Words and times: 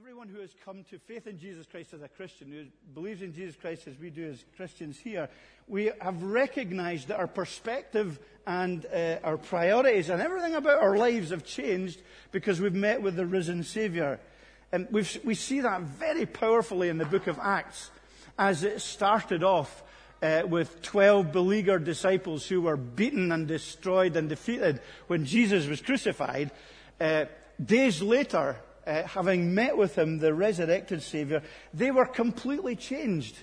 Everyone 0.00 0.28
who 0.28 0.38
has 0.38 0.54
come 0.64 0.84
to 0.90 0.98
faith 1.00 1.26
in 1.26 1.40
Jesus 1.40 1.66
Christ 1.66 1.92
as 1.92 2.02
a 2.02 2.08
Christian, 2.08 2.52
who 2.52 2.66
believes 2.94 3.20
in 3.20 3.34
Jesus 3.34 3.56
Christ 3.56 3.88
as 3.88 3.98
we 3.98 4.10
do 4.10 4.30
as 4.30 4.44
Christians 4.56 4.96
here, 4.96 5.28
we 5.66 5.90
have 6.00 6.22
recognized 6.22 7.08
that 7.08 7.18
our 7.18 7.26
perspective 7.26 8.20
and 8.46 8.86
uh, 8.86 9.16
our 9.24 9.36
priorities 9.36 10.08
and 10.08 10.22
everything 10.22 10.54
about 10.54 10.80
our 10.80 10.96
lives 10.96 11.30
have 11.30 11.44
changed 11.44 12.00
because 12.30 12.60
we've 12.60 12.76
met 12.76 13.02
with 13.02 13.16
the 13.16 13.26
risen 13.26 13.64
Savior. 13.64 14.20
And 14.70 14.86
we 14.92 15.34
see 15.34 15.62
that 15.62 15.80
very 15.80 16.26
powerfully 16.26 16.90
in 16.90 16.98
the 16.98 17.04
book 17.04 17.26
of 17.26 17.40
Acts 17.40 17.90
as 18.38 18.62
it 18.62 18.80
started 18.80 19.42
off 19.42 19.82
uh, 20.22 20.42
with 20.46 20.80
12 20.82 21.32
beleaguered 21.32 21.82
disciples 21.82 22.46
who 22.46 22.60
were 22.60 22.76
beaten 22.76 23.32
and 23.32 23.48
destroyed 23.48 24.14
and 24.14 24.28
defeated 24.28 24.80
when 25.08 25.24
Jesus 25.24 25.66
was 25.66 25.80
crucified. 25.80 26.52
Uh, 27.00 27.24
days 27.60 28.00
later, 28.00 28.60
uh, 28.88 29.06
having 29.06 29.54
met 29.54 29.76
with 29.76 29.96
him, 29.96 30.18
the 30.18 30.32
resurrected 30.32 31.02
Savior, 31.02 31.42
they 31.74 31.90
were 31.90 32.06
completely 32.06 32.74
changed. 32.74 33.36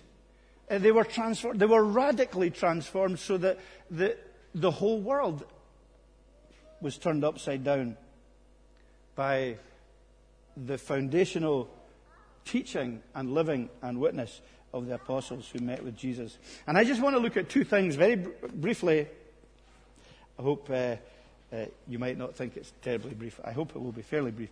Uh, 0.69 0.79
they 0.79 0.91
were 0.91 1.03
transformed. 1.03 1.59
They 1.59 1.67
were 1.67 1.83
radically 1.83 2.49
transformed 2.49 3.19
so 3.19 3.37
that 3.37 3.59
the, 3.91 4.17
the 4.55 4.71
whole 4.71 4.99
world 4.99 5.45
was 6.81 6.97
turned 6.97 7.23
upside 7.23 7.63
down 7.63 7.95
by 9.15 9.57
the 10.57 10.77
foundational 10.77 11.69
teaching 12.43 13.01
and 13.13 13.33
living 13.33 13.69
and 13.81 13.99
witness 13.99 14.41
of 14.73 14.87
the 14.87 14.95
apostles 14.95 15.49
who 15.49 15.59
met 15.63 15.83
with 15.83 15.95
Jesus. 15.95 16.37
And 16.65 16.77
I 16.77 16.83
just 16.83 17.01
want 17.01 17.15
to 17.15 17.19
look 17.21 17.37
at 17.37 17.49
two 17.49 17.63
things 17.63 17.95
very 17.95 18.15
br- 18.15 18.47
briefly. 18.53 19.07
I 20.37 20.41
hope 20.41 20.69
uh, 20.69 20.95
uh, 21.53 21.65
you 21.87 21.99
might 21.99 22.17
not 22.17 22.35
think 22.35 22.57
it's 22.57 22.73
terribly 22.81 23.13
brief. 23.13 23.39
I 23.43 23.51
hope 23.51 23.75
it 23.75 23.81
will 23.81 23.91
be 23.91 24.01
fairly 24.01 24.31
brief. 24.31 24.49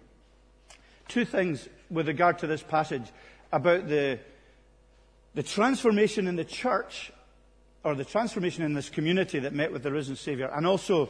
Two 1.08 1.26
things 1.26 1.68
with 1.90 2.08
regard 2.08 2.40
to 2.40 2.48
this 2.48 2.64
passage 2.64 3.04
about 3.52 3.88
the, 3.88 4.20
the 5.36 5.44
transformation 5.44 6.28
in 6.28 6.36
the 6.36 6.46
church, 6.46 7.12
or 7.84 7.96
the 7.96 8.06
transformation 8.06 8.64
in 8.64 8.74
this 8.74 8.90
community 8.90 9.40
that 9.40 9.54
met 9.54 9.72
with 9.72 9.84
the 9.84 9.92
risen 9.92 10.16
Savior, 10.16 10.50
and 10.54 10.66
also, 10.66 11.10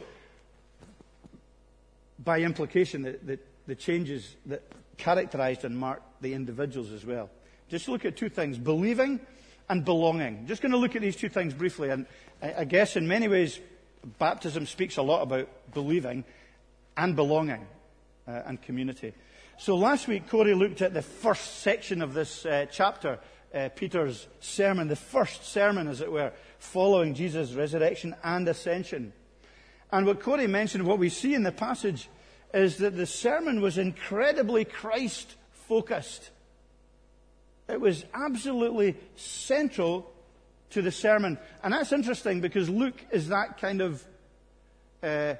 by 2.22 2.40
implication, 2.40 3.02
the, 3.02 3.18
the, 3.22 3.38
the 3.66 3.74
changes 3.74 4.36
that 4.46 4.62
characterized 4.96 5.64
and 5.64 5.76
marked 5.76 6.22
the 6.22 6.34
individuals 6.34 6.92
as 6.92 7.04
well. 7.04 7.30
Just 7.68 7.88
look 7.88 8.04
at 8.04 8.16
two 8.16 8.28
things 8.28 8.58
believing 8.58 9.20
and 9.68 9.84
belonging. 9.84 10.46
Just 10.46 10.62
going 10.62 10.72
to 10.72 10.78
look 10.78 10.94
at 10.94 11.02
these 11.02 11.16
two 11.16 11.28
things 11.28 11.54
briefly. 11.54 11.90
And 11.90 12.06
I 12.42 12.64
guess 12.64 12.96
in 12.96 13.08
many 13.08 13.28
ways, 13.28 13.58
baptism 14.18 14.66
speaks 14.66 14.96
a 14.96 15.02
lot 15.02 15.22
about 15.22 15.48
believing 15.72 16.24
and 16.96 17.16
belonging 17.16 17.66
uh, 18.28 18.42
and 18.46 18.60
community. 18.60 19.14
So 19.56 19.76
last 19.76 20.08
week, 20.08 20.28
Corey 20.28 20.54
looked 20.54 20.82
at 20.82 20.94
the 20.94 21.02
first 21.02 21.60
section 21.60 22.02
of 22.02 22.12
this 22.12 22.44
uh, 22.44 22.66
chapter, 22.70 23.20
uh, 23.54 23.68
Peter's 23.76 24.26
sermon, 24.40 24.88
the 24.88 24.96
first 24.96 25.44
sermon, 25.44 25.86
as 25.86 26.00
it 26.00 26.10
were, 26.10 26.32
following 26.58 27.14
Jesus' 27.14 27.52
resurrection 27.52 28.16
and 28.24 28.48
ascension. 28.48 29.12
And 29.92 30.06
what 30.06 30.20
Corey 30.20 30.48
mentioned, 30.48 30.84
what 30.84 30.98
we 30.98 31.08
see 31.08 31.34
in 31.34 31.44
the 31.44 31.52
passage, 31.52 32.08
is 32.52 32.78
that 32.78 32.96
the 32.96 33.06
sermon 33.06 33.60
was 33.60 33.78
incredibly 33.78 34.64
Christ 34.64 35.34
focused. 35.68 36.30
It 37.68 37.80
was 37.80 38.04
absolutely 38.12 38.96
central 39.14 40.10
to 40.70 40.82
the 40.82 40.92
sermon. 40.92 41.38
And 41.62 41.72
that's 41.72 41.92
interesting 41.92 42.40
because 42.40 42.68
Luke 42.68 43.00
is 43.12 43.28
that 43.28 43.60
kind 43.60 43.80
of 43.80 44.04
uh, 45.00 45.34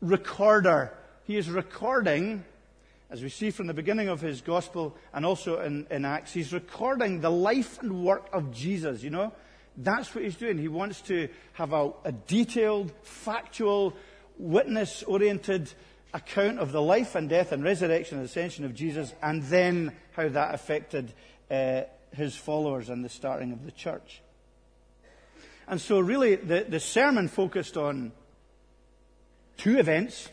recorder. 0.00 0.94
He 1.24 1.36
is 1.36 1.50
recording 1.50 2.44
as 3.10 3.22
we 3.22 3.28
see 3.28 3.50
from 3.50 3.66
the 3.66 3.74
beginning 3.74 4.08
of 4.08 4.20
his 4.20 4.40
gospel 4.40 4.96
and 5.14 5.24
also 5.24 5.60
in, 5.60 5.86
in 5.90 6.04
Acts, 6.04 6.32
he's 6.32 6.52
recording 6.52 7.20
the 7.20 7.30
life 7.30 7.80
and 7.80 8.04
work 8.04 8.28
of 8.32 8.52
Jesus, 8.52 9.02
you 9.02 9.10
know? 9.10 9.32
That's 9.76 10.14
what 10.14 10.24
he's 10.24 10.36
doing. 10.36 10.58
He 10.58 10.68
wants 10.68 11.00
to 11.02 11.28
have 11.54 11.72
a, 11.72 11.92
a 12.04 12.12
detailed, 12.12 12.92
factual, 13.02 13.94
witness 14.36 15.02
oriented 15.04 15.72
account 16.12 16.58
of 16.58 16.72
the 16.72 16.82
life 16.82 17.14
and 17.14 17.28
death 17.28 17.52
and 17.52 17.62
resurrection 17.62 18.18
and 18.18 18.26
ascension 18.26 18.64
of 18.64 18.74
Jesus 18.74 19.14
and 19.22 19.42
then 19.44 19.92
how 20.12 20.28
that 20.28 20.54
affected 20.54 21.12
uh, 21.50 21.82
his 22.14 22.34
followers 22.34 22.88
and 22.88 23.04
the 23.04 23.08
starting 23.08 23.52
of 23.52 23.64
the 23.64 23.72
church. 23.72 24.20
And 25.66 25.80
so, 25.80 26.00
really, 26.00 26.36
the, 26.36 26.64
the 26.68 26.80
sermon 26.80 27.28
focused 27.28 27.76
on 27.76 28.12
two 29.56 29.78
events 29.78 30.28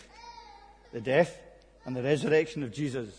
the 0.94 1.02
death 1.02 1.38
and 1.86 1.96
the 1.96 2.04
resurrection 2.04 2.64
of 2.64 2.74
Jesus. 2.74 3.10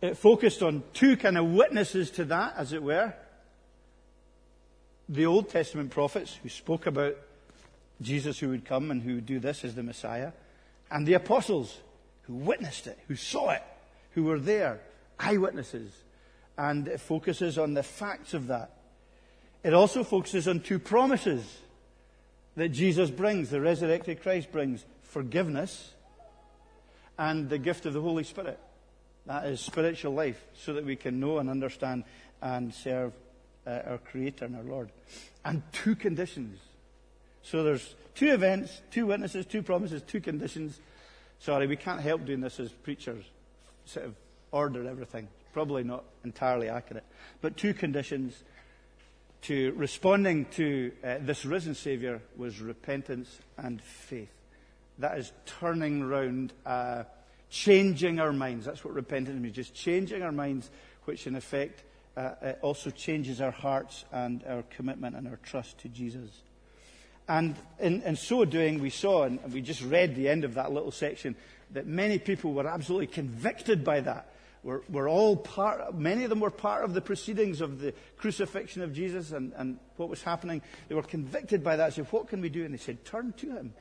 It 0.00 0.16
focused 0.16 0.62
on 0.62 0.82
two 0.94 1.16
kind 1.16 1.36
of 1.36 1.46
witnesses 1.46 2.10
to 2.12 2.24
that, 2.26 2.54
as 2.56 2.72
it 2.72 2.82
were. 2.82 3.14
The 5.08 5.26
Old 5.26 5.50
Testament 5.50 5.90
prophets 5.90 6.38
who 6.42 6.48
spoke 6.48 6.86
about 6.86 7.16
Jesus 8.00 8.38
who 8.38 8.48
would 8.48 8.64
come 8.64 8.90
and 8.90 9.02
who 9.02 9.16
would 9.16 9.26
do 9.26 9.38
this 9.38 9.64
as 9.64 9.74
the 9.74 9.82
Messiah, 9.82 10.32
and 10.90 11.06
the 11.06 11.14
apostles 11.14 11.78
who 12.22 12.34
witnessed 12.34 12.86
it, 12.86 12.98
who 13.08 13.16
saw 13.16 13.50
it, 13.50 13.62
who 14.12 14.24
were 14.24 14.38
there, 14.38 14.80
eyewitnesses. 15.18 15.92
And 16.56 16.88
it 16.88 17.00
focuses 17.00 17.58
on 17.58 17.74
the 17.74 17.82
facts 17.82 18.34
of 18.34 18.46
that. 18.46 18.70
It 19.62 19.74
also 19.74 20.02
focuses 20.02 20.48
on 20.48 20.60
two 20.60 20.78
promises 20.78 21.58
that 22.56 22.70
Jesus 22.70 23.10
brings, 23.10 23.50
the 23.50 23.60
resurrected 23.60 24.22
Christ 24.22 24.50
brings 24.50 24.84
forgiveness 25.02 25.92
and 27.20 27.50
the 27.50 27.58
gift 27.58 27.84
of 27.84 27.92
the 27.92 28.00
Holy 28.00 28.24
Spirit. 28.24 28.58
That 29.26 29.44
is 29.44 29.60
spiritual 29.60 30.14
life, 30.14 30.42
so 30.54 30.72
that 30.72 30.86
we 30.86 30.96
can 30.96 31.20
know 31.20 31.38
and 31.38 31.50
understand 31.50 32.04
and 32.40 32.74
serve 32.74 33.12
uh, 33.66 33.80
our 33.86 33.98
Creator 33.98 34.46
and 34.46 34.56
our 34.56 34.62
Lord. 34.62 34.90
And 35.44 35.62
two 35.70 35.94
conditions. 35.94 36.58
So 37.42 37.62
there's 37.62 37.94
two 38.14 38.32
events, 38.32 38.80
two 38.90 39.04
witnesses, 39.04 39.44
two 39.44 39.62
promises, 39.62 40.00
two 40.00 40.20
conditions. 40.20 40.80
Sorry, 41.40 41.66
we 41.66 41.76
can't 41.76 42.00
help 42.00 42.24
doing 42.24 42.40
this 42.40 42.58
as 42.58 42.72
preachers, 42.72 43.22
sort 43.84 44.06
of 44.06 44.14
order 44.50 44.88
everything. 44.88 45.28
Probably 45.52 45.84
not 45.84 46.04
entirely 46.24 46.70
accurate. 46.70 47.04
But 47.42 47.58
two 47.58 47.74
conditions 47.74 48.34
to 49.42 49.72
responding 49.72 50.46
to 50.52 50.92
uh, 51.04 51.16
this 51.20 51.44
risen 51.44 51.74
Savior 51.74 52.22
was 52.38 52.60
repentance 52.60 53.40
and 53.58 53.82
faith. 53.82 54.30
That 55.00 55.18
is 55.18 55.32
turning 55.60 56.04
round, 56.04 56.52
uh, 56.64 57.04
changing 57.48 58.20
our 58.20 58.32
minds. 58.32 58.66
That's 58.66 58.84
what 58.84 58.94
repentance 58.94 59.40
means, 59.40 59.56
just 59.56 59.74
changing 59.74 60.22
our 60.22 60.32
minds, 60.32 60.70
which 61.04 61.26
in 61.26 61.34
effect 61.34 61.82
uh, 62.16 62.52
also 62.62 62.90
changes 62.90 63.40
our 63.40 63.50
hearts 63.50 64.04
and 64.12 64.44
our 64.46 64.62
commitment 64.70 65.16
and 65.16 65.26
our 65.26 65.38
trust 65.42 65.78
to 65.78 65.88
Jesus. 65.88 66.30
And 67.28 67.54
in, 67.78 68.02
in 68.02 68.16
so 68.16 68.44
doing, 68.44 68.80
we 68.80 68.90
saw, 68.90 69.24
and 69.24 69.40
we 69.52 69.60
just 69.60 69.82
read 69.82 70.16
the 70.16 70.28
end 70.28 70.44
of 70.44 70.54
that 70.54 70.72
little 70.72 70.90
section, 70.90 71.36
that 71.72 71.86
many 71.86 72.18
people 72.18 72.52
were 72.52 72.66
absolutely 72.66 73.06
convicted 73.06 73.84
by 73.84 74.00
that. 74.00 74.26
We're, 74.62 74.80
we're 74.90 75.08
all 75.08 75.36
part, 75.36 75.94
many 75.94 76.24
of 76.24 76.30
them 76.30 76.40
were 76.40 76.50
part 76.50 76.84
of 76.84 76.92
the 76.92 77.00
proceedings 77.00 77.60
of 77.60 77.80
the 77.80 77.94
crucifixion 78.18 78.82
of 78.82 78.92
Jesus 78.92 79.32
and, 79.32 79.52
and 79.56 79.78
what 79.96 80.10
was 80.10 80.22
happening. 80.22 80.60
They 80.88 80.94
were 80.94 81.02
convicted 81.02 81.64
by 81.64 81.76
that. 81.76 81.94
So, 81.94 82.02
what 82.04 82.28
can 82.28 82.42
we 82.42 82.50
do? 82.50 82.64
And 82.64 82.74
they 82.74 82.78
said, 82.78 83.04
turn 83.04 83.32
to 83.38 83.46
him. 83.46 83.72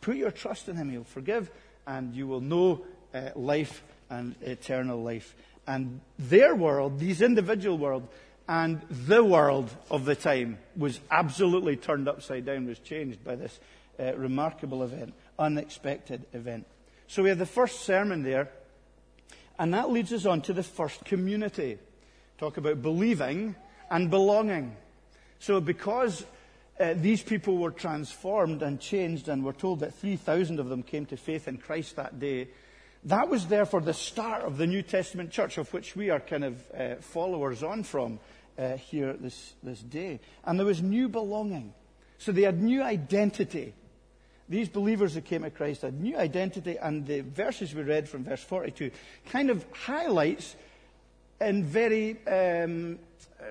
Put 0.00 0.16
your 0.16 0.30
trust 0.30 0.68
in 0.68 0.76
Him. 0.76 0.90
He'll 0.90 1.04
forgive, 1.04 1.50
and 1.86 2.14
you 2.14 2.26
will 2.26 2.40
know 2.40 2.82
uh, 3.14 3.30
life 3.34 3.82
and 4.10 4.34
eternal 4.42 5.02
life. 5.02 5.34
And 5.66 6.00
their 6.18 6.54
world, 6.54 6.98
these 6.98 7.20
individual 7.20 7.76
world, 7.76 8.08
and 8.48 8.80
the 8.90 9.22
world 9.22 9.70
of 9.90 10.06
the 10.06 10.14
time 10.14 10.58
was 10.76 11.00
absolutely 11.10 11.76
turned 11.76 12.08
upside 12.08 12.46
down, 12.46 12.66
was 12.66 12.78
changed 12.78 13.22
by 13.22 13.36
this 13.36 13.60
uh, 14.00 14.14
remarkable 14.16 14.82
event, 14.82 15.12
unexpected 15.38 16.24
event. 16.32 16.66
So 17.08 17.22
we 17.22 17.28
have 17.28 17.38
the 17.38 17.46
first 17.46 17.82
sermon 17.82 18.22
there, 18.22 18.48
and 19.58 19.74
that 19.74 19.90
leads 19.90 20.12
us 20.12 20.24
on 20.24 20.40
to 20.42 20.52
the 20.52 20.62
first 20.62 21.04
community. 21.04 21.78
Talk 22.38 22.56
about 22.56 22.80
believing 22.80 23.54
and 23.90 24.08
belonging. 24.08 24.76
So 25.40 25.60
because 25.60 26.24
uh, 26.80 26.94
these 26.96 27.22
people 27.22 27.56
were 27.56 27.70
transformed 27.70 28.62
and 28.62 28.80
changed, 28.80 29.28
and 29.28 29.44
we're 29.44 29.52
told 29.52 29.80
that 29.80 29.94
3,000 29.94 30.60
of 30.60 30.68
them 30.68 30.82
came 30.82 31.06
to 31.06 31.16
faith 31.16 31.48
in 31.48 31.58
Christ 31.58 31.96
that 31.96 32.20
day. 32.20 32.48
That 33.04 33.28
was 33.28 33.46
therefore 33.46 33.80
the 33.80 33.94
start 33.94 34.42
of 34.42 34.58
the 34.58 34.66
New 34.66 34.82
Testament 34.82 35.30
church, 35.30 35.58
of 35.58 35.72
which 35.72 35.96
we 35.96 36.10
are 36.10 36.20
kind 36.20 36.44
of 36.44 36.70
uh, 36.72 36.94
followers 36.96 37.62
on 37.62 37.82
from 37.82 38.20
uh, 38.58 38.76
here 38.76 39.12
this, 39.14 39.54
this 39.62 39.80
day. 39.80 40.20
And 40.44 40.58
there 40.58 40.66
was 40.66 40.82
new 40.82 41.08
belonging. 41.08 41.74
So 42.18 42.32
they 42.32 42.42
had 42.42 42.60
new 42.60 42.82
identity. 42.82 43.74
These 44.48 44.68
believers 44.68 45.14
who 45.14 45.20
came 45.20 45.42
to 45.42 45.50
Christ 45.50 45.82
had 45.82 46.00
new 46.00 46.16
identity, 46.16 46.76
and 46.76 47.06
the 47.06 47.20
verses 47.20 47.74
we 47.74 47.82
read 47.82 48.08
from 48.08 48.24
verse 48.24 48.42
42 48.42 48.90
kind 49.26 49.50
of 49.50 49.64
highlights 49.72 50.56
in 51.40 51.64
very 51.64 52.16
um, 52.26 52.98
uh, 53.40 53.44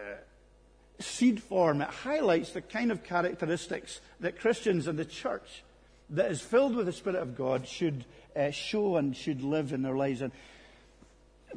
seed 1.00 1.42
form. 1.42 1.82
It 1.82 1.90
highlights 1.90 2.52
the 2.52 2.62
kind 2.62 2.92
of 2.92 3.04
characteristics 3.04 4.02
that 4.20 4.40
Christians 4.40 4.88
and 4.88 4.98
the 4.98 5.06
church 5.06 5.64
that 6.10 6.32
is 6.32 6.42
filled 6.42 6.76
with 6.76 6.86
the 6.86 6.94
Spirit 6.94 7.22
of 7.22 7.36
God 7.36 7.68
should 7.68 8.06
uh, 8.36 8.52
show 8.52 8.98
and 8.98 9.16
should 9.16 9.42
live 9.42 9.74
in 9.74 9.82
their 9.82 9.96
lives. 9.96 10.22
And 10.22 10.32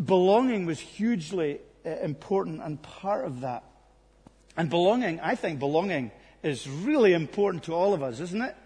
belonging 0.03 0.67
was 0.67 0.81
hugely 0.81 1.61
uh, 1.85 1.91
important 1.91 2.63
and 2.63 2.81
part 2.83 3.25
of 3.25 3.43
that. 3.43 3.65
And 4.57 4.69
belonging, 4.69 5.21
I 5.21 5.37
think 5.37 5.59
belonging 5.59 6.11
is 6.43 6.69
really 6.69 7.13
important 7.13 7.65
to 7.65 7.75
all 7.75 7.95
of 7.95 8.03
us, 8.03 8.21
isn't 8.21 8.43
it? 8.43 8.57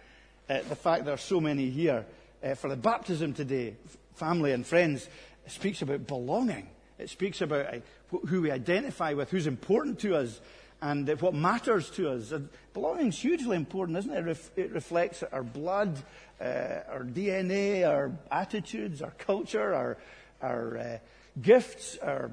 Uh, 0.49 0.61
the 0.69 0.77
fact 0.77 1.05
there 1.05 1.15
are 1.15 1.19
so 1.19 1.41
many 1.41 1.71
here 1.71 2.05
uh, 2.43 2.55
for 2.55 2.69
the 2.69 2.77
baptism 2.77 3.33
today, 3.33 3.75
family 4.15 4.53
and 4.53 4.67
friends, 4.67 5.09
speaks 5.47 5.83
about 5.83 6.07
belonging. 6.07 6.69
It 6.99 7.11
speaks 7.11 7.41
about 7.41 7.75
uh, 7.75 7.79
who 8.27 8.43
we 8.43 8.51
identify 8.51 9.15
with, 9.15 9.31
who's 9.31 9.47
important 9.47 9.99
to 10.01 10.17
us, 10.17 10.41
and 10.83 11.09
uh, 11.09 11.17
what 11.17 11.35
matters 11.35 11.91
to 11.91 12.11
us. 12.11 12.33
belonging 12.73 13.09
is 13.09 13.19
hugely 13.19 13.57
important, 13.57 13.99
isn't 13.99 14.13
it? 14.13 14.51
It, 14.57 14.73
reflects 14.73 15.23
our 15.23 15.43
blood, 15.43 15.97
uh, 16.41 16.45
our 16.89 17.05
DNA, 17.05 17.89
our 17.89 18.13
attitudes, 18.31 19.03
our 19.03 19.13
culture, 19.13 19.75
our, 19.75 19.99
our 20.43 20.77
uh, 20.77 20.99
gifts, 21.41 21.97
our, 22.03 22.31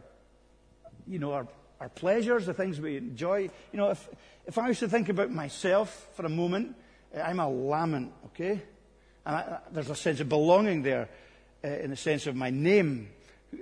you 1.07 1.19
know, 1.19 1.33
our, 1.33 1.47
our 1.79 1.89
pleasures, 1.89 2.45
the 2.45 2.53
things 2.53 2.79
we 2.79 2.97
enjoy. 2.97 3.49
You 3.71 3.77
know, 3.77 3.89
if, 3.89 4.09
if 4.45 4.57
I 4.57 4.67
was 4.67 4.79
to 4.79 4.89
think 4.89 5.09
about 5.09 5.31
myself 5.31 6.09
for 6.15 6.25
a 6.25 6.29
moment, 6.29 6.75
uh, 7.15 7.21
I'm 7.21 7.39
a 7.39 7.49
Lamont, 7.49 8.11
okay? 8.27 8.61
And 9.25 9.35
I, 9.35 9.59
there's 9.71 9.89
a 9.89 9.95
sense 9.95 10.19
of 10.19 10.29
belonging 10.29 10.81
there 10.81 11.09
uh, 11.63 11.67
in 11.67 11.91
the 11.91 11.95
sense 11.95 12.27
of 12.27 12.35
my 12.35 12.49
name, 12.49 13.09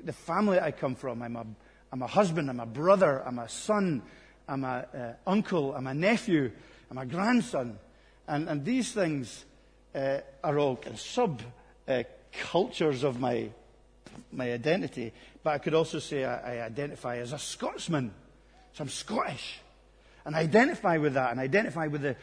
the 0.04 0.14
family 0.14 0.60
I 0.60 0.72
come 0.72 0.96
from. 0.96 1.22
I'm 1.22 1.36
a, 1.36 1.46
I'm 1.92 2.02
a 2.02 2.08
husband, 2.08 2.50
I'm 2.50 2.60
a 2.60 2.66
brother, 2.66 3.22
I'm 3.26 3.40
a 3.40 3.50
son, 3.50 4.02
I'm 4.50 4.64
a 4.64 4.86
uh, 4.94 5.30
uncle, 5.30 5.76
I'm 5.76 5.88
a 5.88 5.94
nephew, 5.94 6.52
I'm 6.90 6.98
a 6.98 7.06
grandson. 7.06 7.78
And, 8.28 8.50
and 8.50 8.66
these 8.66 8.92
things 8.92 9.46
uh, 9.94 10.20
are 10.44 10.58
all 10.58 10.80
sub 10.96 11.42
uh, 11.88 12.04
cultures 12.32 13.04
of 13.04 13.20
my, 13.20 13.50
my 14.32 14.52
identity. 14.52 15.14
But 15.44 15.54
I 15.54 15.58
could 15.60 15.76
also 15.76 16.00
say 16.00 16.26
I, 16.26 16.56
I 16.58 16.66
identify 16.66 17.18
as 17.18 17.32
a 17.32 17.40
Scotsman. 17.40 18.12
So 18.74 18.84
I'm 18.84 18.90
Scottish. 18.90 19.60
And 20.26 20.36
I 20.36 20.40
identify 20.40 20.98
with 20.98 21.14
that 21.14 21.32
and 21.32 21.40
identify 21.40 21.88
with 21.88 22.02
the 22.02 22.16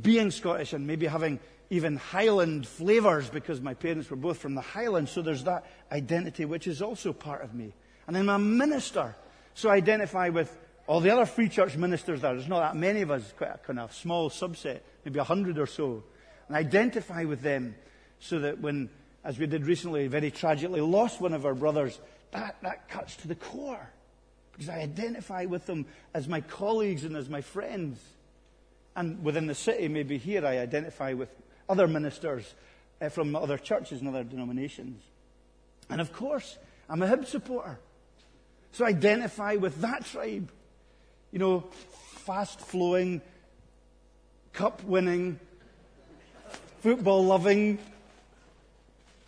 being 0.00 0.30
Scottish 0.30 0.72
and 0.72 0.86
maybe 0.86 1.06
having 1.06 1.38
even 1.70 1.96
Highland 1.96 2.66
flavours 2.66 3.28
because 3.28 3.60
my 3.60 3.74
parents 3.74 4.10
were 4.10 4.16
both 4.16 4.38
from 4.38 4.54
the 4.54 4.60
Highlands. 4.60 5.10
So 5.10 5.22
there's 5.22 5.44
that 5.44 5.66
identity 5.90 6.44
which 6.44 6.66
is 6.66 6.82
also 6.82 7.12
part 7.12 7.42
of 7.42 7.54
me. 7.54 7.72
And 8.06 8.16
I'm 8.16 8.28
a 8.28 8.38
minister. 8.38 9.14
So 9.54 9.68
I 9.68 9.76
identify 9.76 10.30
with 10.30 10.54
all 10.92 11.00
the 11.00 11.08
other 11.08 11.24
free 11.24 11.48
church 11.48 11.74
ministers 11.74 12.20
there. 12.20 12.34
There's 12.34 12.46
not 12.46 12.60
that 12.60 12.76
many 12.76 13.00
of 13.00 13.10
us, 13.10 13.32
quite 13.38 13.54
a 13.54 13.56
kind 13.56 13.78
of 13.78 13.94
small 13.94 14.28
subset, 14.28 14.80
maybe 15.06 15.18
a 15.18 15.24
hundred 15.24 15.58
or 15.58 15.64
so. 15.64 16.04
And 16.48 16.54
identify 16.54 17.24
with 17.24 17.40
them 17.40 17.74
so 18.20 18.40
that 18.40 18.60
when, 18.60 18.90
as 19.24 19.38
we 19.38 19.46
did 19.46 19.64
recently, 19.64 20.06
very 20.08 20.30
tragically 20.30 20.82
lost 20.82 21.18
one 21.18 21.32
of 21.32 21.46
our 21.46 21.54
brothers, 21.54 21.98
that, 22.32 22.56
that 22.60 22.90
cuts 22.90 23.16
to 23.16 23.28
the 23.28 23.34
core. 23.34 23.88
Because 24.52 24.68
I 24.68 24.80
identify 24.80 25.46
with 25.46 25.64
them 25.64 25.86
as 26.12 26.28
my 26.28 26.42
colleagues 26.42 27.04
and 27.04 27.16
as 27.16 27.26
my 27.26 27.40
friends. 27.40 27.98
And 28.94 29.24
within 29.24 29.46
the 29.46 29.54
city, 29.54 29.88
maybe 29.88 30.18
here, 30.18 30.44
I 30.44 30.58
identify 30.58 31.14
with 31.14 31.30
other 31.70 31.88
ministers 31.88 32.52
uh, 33.00 33.08
from 33.08 33.34
other 33.34 33.56
churches 33.56 34.00
and 34.00 34.10
other 34.10 34.24
denominations. 34.24 35.02
And 35.88 36.02
of 36.02 36.12
course, 36.12 36.58
I'm 36.90 37.00
a 37.00 37.06
Hib 37.06 37.24
supporter. 37.24 37.78
So 38.72 38.84
I 38.84 38.88
identify 38.88 39.54
with 39.54 39.80
that 39.80 40.04
tribe. 40.04 40.52
You 41.32 41.38
know, 41.38 41.60
fast 42.24 42.60
flowing, 42.60 43.20
cup 44.52 44.84
winning, 44.84 45.40
football 46.80 47.24
loving 47.24 47.78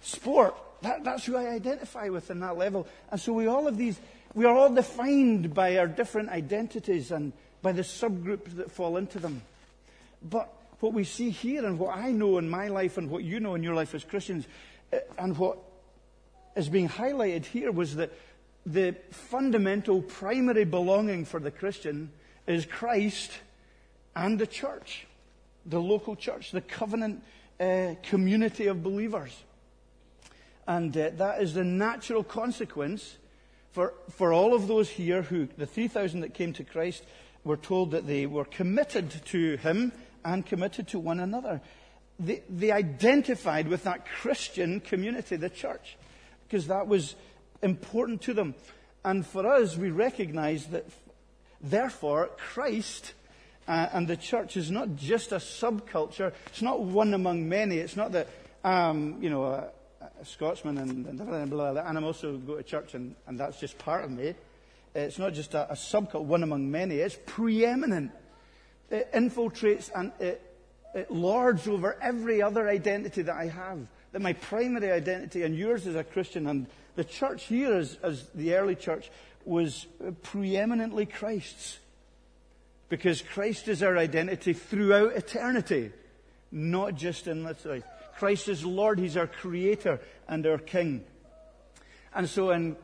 sport. 0.03 0.55
That, 0.83 1.03
that's 1.03 1.25
who 1.25 1.37
I 1.37 1.49
identify 1.49 2.09
with 2.11 2.31
in 2.31 2.41
that 2.41 2.57
level. 2.57 2.87
And 3.11 3.21
so 3.21 3.33
we 3.33 3.47
all 3.47 3.65
have 3.65 3.77
these, 3.77 3.99
we 4.35 4.45
are 4.45 4.55
all 4.55 4.73
defined 4.73 5.55
by 5.55 5.79
our 5.79 5.87
different 5.87 6.29
identities 6.29 7.11
and 7.11 7.33
by 7.63 7.73
the 7.73 7.83
subgroups 7.83 8.57
that 8.57 8.71
fall 8.71 8.97
into 8.99 9.19
them. 9.19 9.41
But 10.23 10.53
what 10.81 10.93
we 10.93 11.05
see 11.05 11.31
here 11.31 11.65
and 11.65 11.79
what 11.79 11.97
I 11.97 12.11
know 12.13 12.37
in 12.39 12.51
my 12.51 12.69
life 12.69 12.99
and 12.99 13.11
what 13.11 13.25
you 13.25 13.41
know 13.41 13.55
in 13.55 13.63
your 13.63 13.75
life 13.75 13.95
as 13.95 14.05
Christians 14.05 14.47
eh, 14.93 15.01
and 15.19 15.37
what 15.39 15.59
is 16.55 16.69
being 16.69 16.89
highlighted 16.89 17.47
here 17.47 17.73
was 17.73 17.97
that 17.97 18.13
the 18.67 18.95
fundamental 19.11 20.01
primary 20.03 20.65
belonging 20.65 21.25
for 21.25 21.41
the 21.41 21.51
Christian 21.51 22.11
is 22.47 22.67
Christ 22.67 23.31
and 24.17 24.39
the 24.39 24.47
church, 24.47 25.07
the 25.67 25.81
local 25.81 26.17
church, 26.17 26.51
the 26.51 26.61
covenant 26.61 27.23
uh, 27.61 27.95
community 28.03 28.67
of 28.67 28.83
believers. 28.83 29.45
And 30.67 30.97
uh, 30.97 31.11
that 31.17 31.43
is 31.43 31.55
the 31.55 31.65
natural 31.65 32.25
consequence 32.25 33.17
for, 33.73 33.93
for 34.11 34.33
all 34.33 34.55
of 34.55 34.69
those 34.69 34.89
here 34.89 35.23
who, 35.23 35.49
the 35.59 35.67
3,000 35.67 36.21
that 36.21 36.35
came 36.35 36.53
to 36.55 36.65
Christ, 36.65 37.05
were 37.45 37.57
told 37.57 37.91
that 37.91 38.07
they 38.07 38.25
were 38.25 38.45
committed 38.45 39.11
to 39.27 39.57
Him 39.57 39.93
and 40.25 40.47
committed 40.47 40.89
to 40.89 40.99
one 40.99 41.21
another. 41.21 41.61
They, 42.19 42.43
they 42.49 42.71
identified 42.71 43.69
with 43.69 43.85
that 43.85 44.07
Christian 44.07 44.81
community, 44.81 45.37
the 45.37 45.51
church, 45.51 45.97
because 46.47 46.69
that 46.69 46.87
was 46.87 47.17
important 47.65 48.23
to 48.23 48.35
them. 48.35 48.55
And 49.05 49.27
for 49.27 49.47
us, 49.47 49.77
we 49.77 49.91
recognize 49.91 50.67
that, 50.67 50.87
therefore, 51.61 52.31
Christ 52.37 53.15
uh, 53.67 53.89
and 53.93 54.07
the 54.07 54.17
church 54.17 54.57
is 54.57 54.71
not 54.71 54.97
just 54.97 55.33
a 55.33 55.37
subculture. 55.37 56.33
It's 56.47 56.63
not 56.63 56.81
one 56.81 57.15
among 57.15 57.49
many. 57.49 57.79
It's 57.79 57.97
not 57.97 58.13
that, 58.13 58.29
um, 58.63 59.19
you 59.21 59.31
know, 59.31 59.45
a, 59.45 59.69
a 60.21 60.25
Scotsman 60.25 60.79
and, 60.79 61.07
and, 61.07 61.19
blah, 61.19 61.45
blah, 61.45 61.73
blah, 61.73 61.83
and 61.83 61.99
I'm 61.99 62.05
also 62.05 62.37
go 62.37 62.57
to 62.57 62.63
church 62.63 62.95
and, 62.95 63.15
and 63.27 63.41
that's 63.41 63.59
just 63.59 63.79
part 63.79 64.05
of 64.05 64.11
me. 64.11 64.35
It's 64.95 65.19
not 65.19 65.33
just 65.33 65.55
a, 65.55 65.73
a 65.73 65.75
subculture, 65.75 66.23
one 66.23 66.43
among 66.43 66.71
many. 66.71 66.97
It's 66.97 67.19
preeminent 67.27 68.13
it 68.91 69.13
infiltrates 69.13 69.91
and 69.95 70.13
it, 70.21 70.41
it 70.95 71.11
lords 71.11 71.67
over 71.67 71.97
every 72.01 72.43
other 72.43 72.69
identity 72.69 73.23
that 73.23 73.35
I 73.35 73.47
have. 73.47 73.79
That 74.13 74.23
my 74.23 74.35
primary 74.35 74.93
identity 74.93 75.43
and 75.43 75.57
yours 75.57 75.87
as 75.87 75.97
a 75.97 76.05
Christian 76.05 76.47
and 76.47 76.67
the 76.97 77.05
church 77.05 77.45
here 77.45 77.73
as, 77.73 77.99
as 78.03 78.27
the 78.35 78.55
early 78.55 78.75
church 78.75 79.11
was 79.45 79.87
preeminently 80.23 81.07
Christ's. 81.07 81.79
Because 82.89 83.23
Christ 83.23 83.69
is 83.69 83.83
our 83.83 83.97
identity 83.97 84.53
throughout 84.53 85.17
eternity, 85.17 85.91
not 86.53 86.95
just 86.95 87.27
in 87.27 87.45
this 87.45 87.65
life. 87.65 87.85
Christ 88.17 88.49
is 88.49 88.65
Lord, 88.65 88.99
He's 88.99 89.17
our 89.17 89.27
Creator 89.27 90.01
and 90.29 90.47
our 90.47 90.59
King. 90.59 91.05
And 92.15 92.29
so 92.29 92.51
in, 92.51 92.77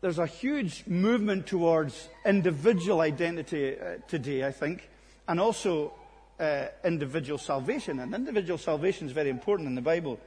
there's 0.00 0.18
a 0.18 0.26
huge 0.26 0.84
movement 0.86 1.46
towards 1.46 2.08
individual 2.24 3.00
identity 3.00 3.78
uh, 3.78 3.96
today, 4.08 4.46
I 4.46 4.52
think 4.52 4.88
and 5.30 5.38
also 5.38 5.92
uh, 6.40 6.66
individual 6.84 7.38
salvation. 7.38 8.00
And 8.00 8.12
individual 8.12 8.58
salvation 8.58 9.06
is 9.06 9.12
very 9.12 9.30
important 9.30 9.68
in 9.68 9.76
the 9.76 9.80
Bible. 9.80 10.18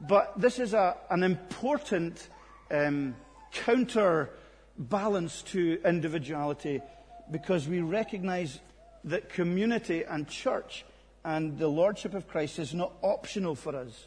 But 0.00 0.38
this 0.40 0.58
is 0.58 0.74
a, 0.74 0.96
an 1.10 1.22
important 1.22 2.28
um, 2.70 3.14
counterbalance 3.52 5.42
to 5.42 5.80
individuality 5.84 6.82
because 7.30 7.66
we 7.66 7.80
recognize 7.80 8.60
that 9.04 9.28
community 9.28 10.04
and 10.04 10.28
church 10.28 10.84
and 11.24 11.58
the 11.58 11.68
Lordship 11.68 12.14
of 12.14 12.28
Christ 12.28 12.58
is 12.58 12.74
not 12.74 12.92
optional 13.02 13.54
for 13.54 13.74
us. 13.74 14.04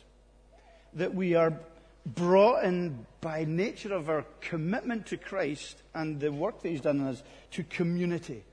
That 0.93 1.13
we 1.13 1.35
are 1.35 1.53
brought 2.05 2.63
in 2.63 3.05
by 3.21 3.43
nature 3.45 3.93
of 3.93 4.09
our 4.09 4.25
commitment 4.41 5.07
to 5.07 5.17
Christ 5.17 5.81
and 5.93 6.19
the 6.19 6.31
work 6.31 6.61
that 6.61 6.69
He's 6.69 6.81
done 6.81 6.99
in 7.01 7.07
us 7.07 7.23
to 7.51 7.63
community, 7.63 8.43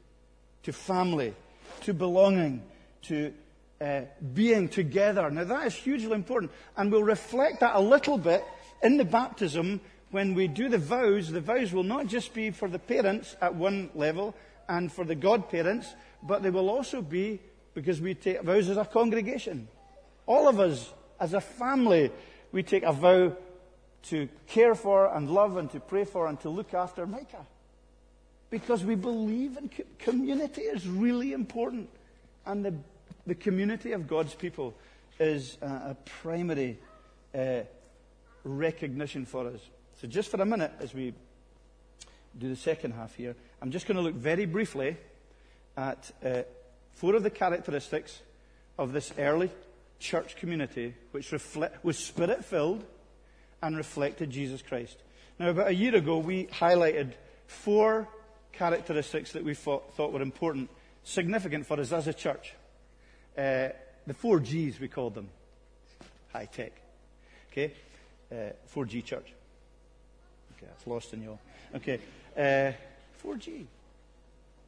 to 0.65 0.73
family, 0.73 1.35
to 1.83 1.95
belonging, 1.95 2.63
to 3.03 3.33
uh, 3.81 4.03
being 4.35 4.69
together. 4.69 5.31
Now 5.31 5.45
that 5.45 5.67
is 5.67 5.75
hugely 5.75 6.13
important. 6.13 6.53
And 6.77 6.91
we'll 6.91 7.03
reflect 7.03 7.61
that 7.61 7.77
a 7.77 7.81
little 7.81 8.19
bit 8.19 8.45
in 8.83 8.97
the 8.97 9.05
baptism 9.05 9.81
when 10.11 10.35
we 10.35 10.49
do 10.49 10.69
the 10.69 10.79
vows. 10.79 11.31
The 11.31 11.41
vows 11.41 11.73
will 11.73 11.83
not 11.83 12.07
just 12.07 12.35
be 12.35 12.51
for 12.51 12.69
the 12.69 12.79
parents 12.79 13.37
at 13.41 13.55
one 13.55 13.91
level 13.95 14.35
and 14.69 14.93
for 14.93 15.05
the 15.05 15.15
godparents, 15.15 15.95
but 16.23 16.43
they 16.43 16.51
will 16.51 16.71
also 16.71 17.03
be 17.03 17.41
because 17.75 18.01
we 18.01 18.15
take 18.15 18.43
vows 18.43 18.69
as 18.69 18.77
a 18.77 18.85
congregation. 18.85 19.69
All 20.27 20.49
of 20.49 20.59
us, 20.59 20.93
as 21.21 21.35
a 21.35 21.41
family, 21.41 22.11
we 22.53 22.63
take 22.63 22.83
a 22.83 22.93
vow 22.93 23.37
to 24.05 24.29
care 24.47 24.75
for 24.75 25.15
and 25.15 25.31
love 25.31 25.57
and 25.57 25.71
to 25.73 25.81
pray 25.81 26.05
for 26.05 26.27
and 26.27 26.41
to 26.41 26.49
look 26.49 26.75
after 26.75 27.07
Micah 27.07 27.47
because 28.51 28.85
we 28.85 28.95
believe 28.95 29.57
in 29.57 29.71
community 29.99 30.63
is 30.63 30.87
really 30.87 31.33
important. 31.33 31.91
And 32.45 32.65
the, 32.65 32.75
the 33.27 33.35
community 33.35 33.93
of 33.93 34.07
God's 34.07 34.35
people 34.35 34.75
is 35.19 35.59
a, 35.61 35.67
a 35.67 35.97
primary 36.23 36.79
uh, 37.35 37.61
recognition 38.45 39.25
for 39.27 39.47
us. 39.49 39.61
So, 40.01 40.07
just 40.07 40.31
for 40.31 40.41
a 40.41 40.45
minute, 40.45 40.73
as 40.81 40.95
we 40.95 41.15
do 42.39 42.49
the 42.49 42.57
second 42.57 42.93
half 42.93 43.15
here, 43.15 43.35
I'm 43.61 43.71
just 43.71 43.87
going 43.87 43.97
to 43.97 44.03
look 44.03 44.15
very 44.15 44.47
briefly 44.47 44.97
at 45.77 46.11
uh, 46.25 46.43
four 46.93 47.15
of 47.15 47.23
the 47.23 47.31
characteristics 47.31 48.21
of 48.79 48.93
this 48.93 49.13
early 49.19 49.51
church 49.99 50.37
community, 50.37 50.95
which 51.13 51.33
was 51.83 51.99
spirit 51.99 52.45
filled 52.45 52.85
and 53.63 53.77
reflected 53.77 54.31
Jesus 54.31 54.63
Christ. 54.63 54.99
Now, 55.39 55.51
about 55.51 55.69
a 55.69 55.75
year 55.75 55.95
ago, 55.95 56.19
we 56.19 56.47
highlighted 56.47 57.13
four 57.47 58.09
characteristics 58.53 59.33
that 59.33 59.45
we 59.45 59.55
thought, 59.55 59.95
thought 59.95 60.13
were 60.13 60.23
important, 60.23 60.71
significant 61.05 61.67
for 61.67 61.81
us 61.81 61.93
as 61.93 62.07
a 62.07 62.15
church. 62.15 62.55
Uh, 63.37 63.69
the 64.07 64.15
four 64.15 64.41
G's, 64.41 64.81
we 64.81 64.89
called 64.89 65.15
them. 65.15 65.29
High 66.33 66.47
tech. 66.47 66.73
Okay? 67.51 67.73
Uh, 68.31 68.53
4G 68.75 69.05
church. 69.05 69.33
Okay, 70.57 70.67
that's 70.67 70.87
lost 70.87 71.13
in 71.13 71.23
you 71.23 71.39
Okay. 71.75 72.01
Uh, 72.37 72.73
4G. 73.25 73.67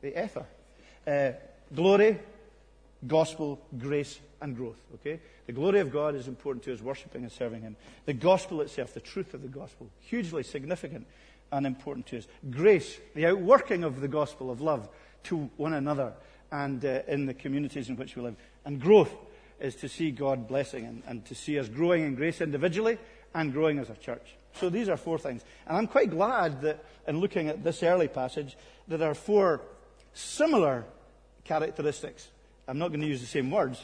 The 0.00 0.24
ether. 0.24 0.46
Uh, 1.06 1.32
glory, 1.74 2.18
gospel, 3.06 3.60
grace, 3.78 4.18
and 4.40 4.56
growth. 4.56 4.78
Okay? 4.94 5.20
The 5.46 5.52
glory 5.52 5.80
of 5.80 5.90
God 5.92 6.14
is 6.14 6.28
important 6.28 6.64
to 6.64 6.72
us, 6.72 6.80
worshipping 6.80 7.22
and 7.22 7.32
serving 7.32 7.62
Him. 7.62 7.76
The 8.06 8.12
gospel 8.12 8.60
itself, 8.60 8.94
the 8.94 9.00
truth 9.00 9.34
of 9.34 9.42
the 9.42 9.48
gospel, 9.48 9.88
hugely 10.00 10.42
significant 10.42 11.06
and 11.50 11.66
important 11.66 12.06
to 12.06 12.18
us. 12.18 12.26
Grace, 12.50 12.98
the 13.14 13.26
outworking 13.26 13.84
of 13.84 14.00
the 14.00 14.08
gospel 14.08 14.50
of 14.50 14.60
love 14.60 14.88
to 15.24 15.50
one 15.56 15.72
another 15.72 16.12
and 16.50 16.84
uh, 16.84 17.00
in 17.08 17.26
the 17.26 17.34
communities 17.34 17.88
in 17.88 17.96
which 17.96 18.16
we 18.16 18.22
live. 18.22 18.36
And 18.68 18.78
growth 18.78 19.14
is 19.58 19.76
to 19.76 19.88
see 19.88 20.10
God 20.10 20.46
blessing 20.46 20.84
and, 20.84 21.02
and 21.06 21.24
to 21.24 21.34
see 21.34 21.58
us 21.58 21.70
growing 21.70 22.04
in 22.04 22.14
grace 22.14 22.42
individually 22.42 22.98
and 23.34 23.50
growing 23.50 23.78
as 23.78 23.88
a 23.88 23.94
church. 23.94 24.36
So 24.60 24.68
these 24.68 24.90
are 24.90 24.98
four 24.98 25.18
things. 25.18 25.42
And 25.66 25.78
I'm 25.78 25.86
quite 25.86 26.10
glad 26.10 26.60
that 26.60 26.84
in 27.06 27.18
looking 27.18 27.48
at 27.48 27.64
this 27.64 27.82
early 27.82 28.08
passage, 28.08 28.58
that 28.88 28.98
there 28.98 29.10
are 29.10 29.14
four 29.14 29.62
similar 30.12 30.84
characteristics. 31.44 32.28
I'm 32.68 32.76
not 32.76 32.88
going 32.88 33.00
to 33.00 33.06
use 33.06 33.22
the 33.22 33.26
same 33.26 33.50
words. 33.50 33.82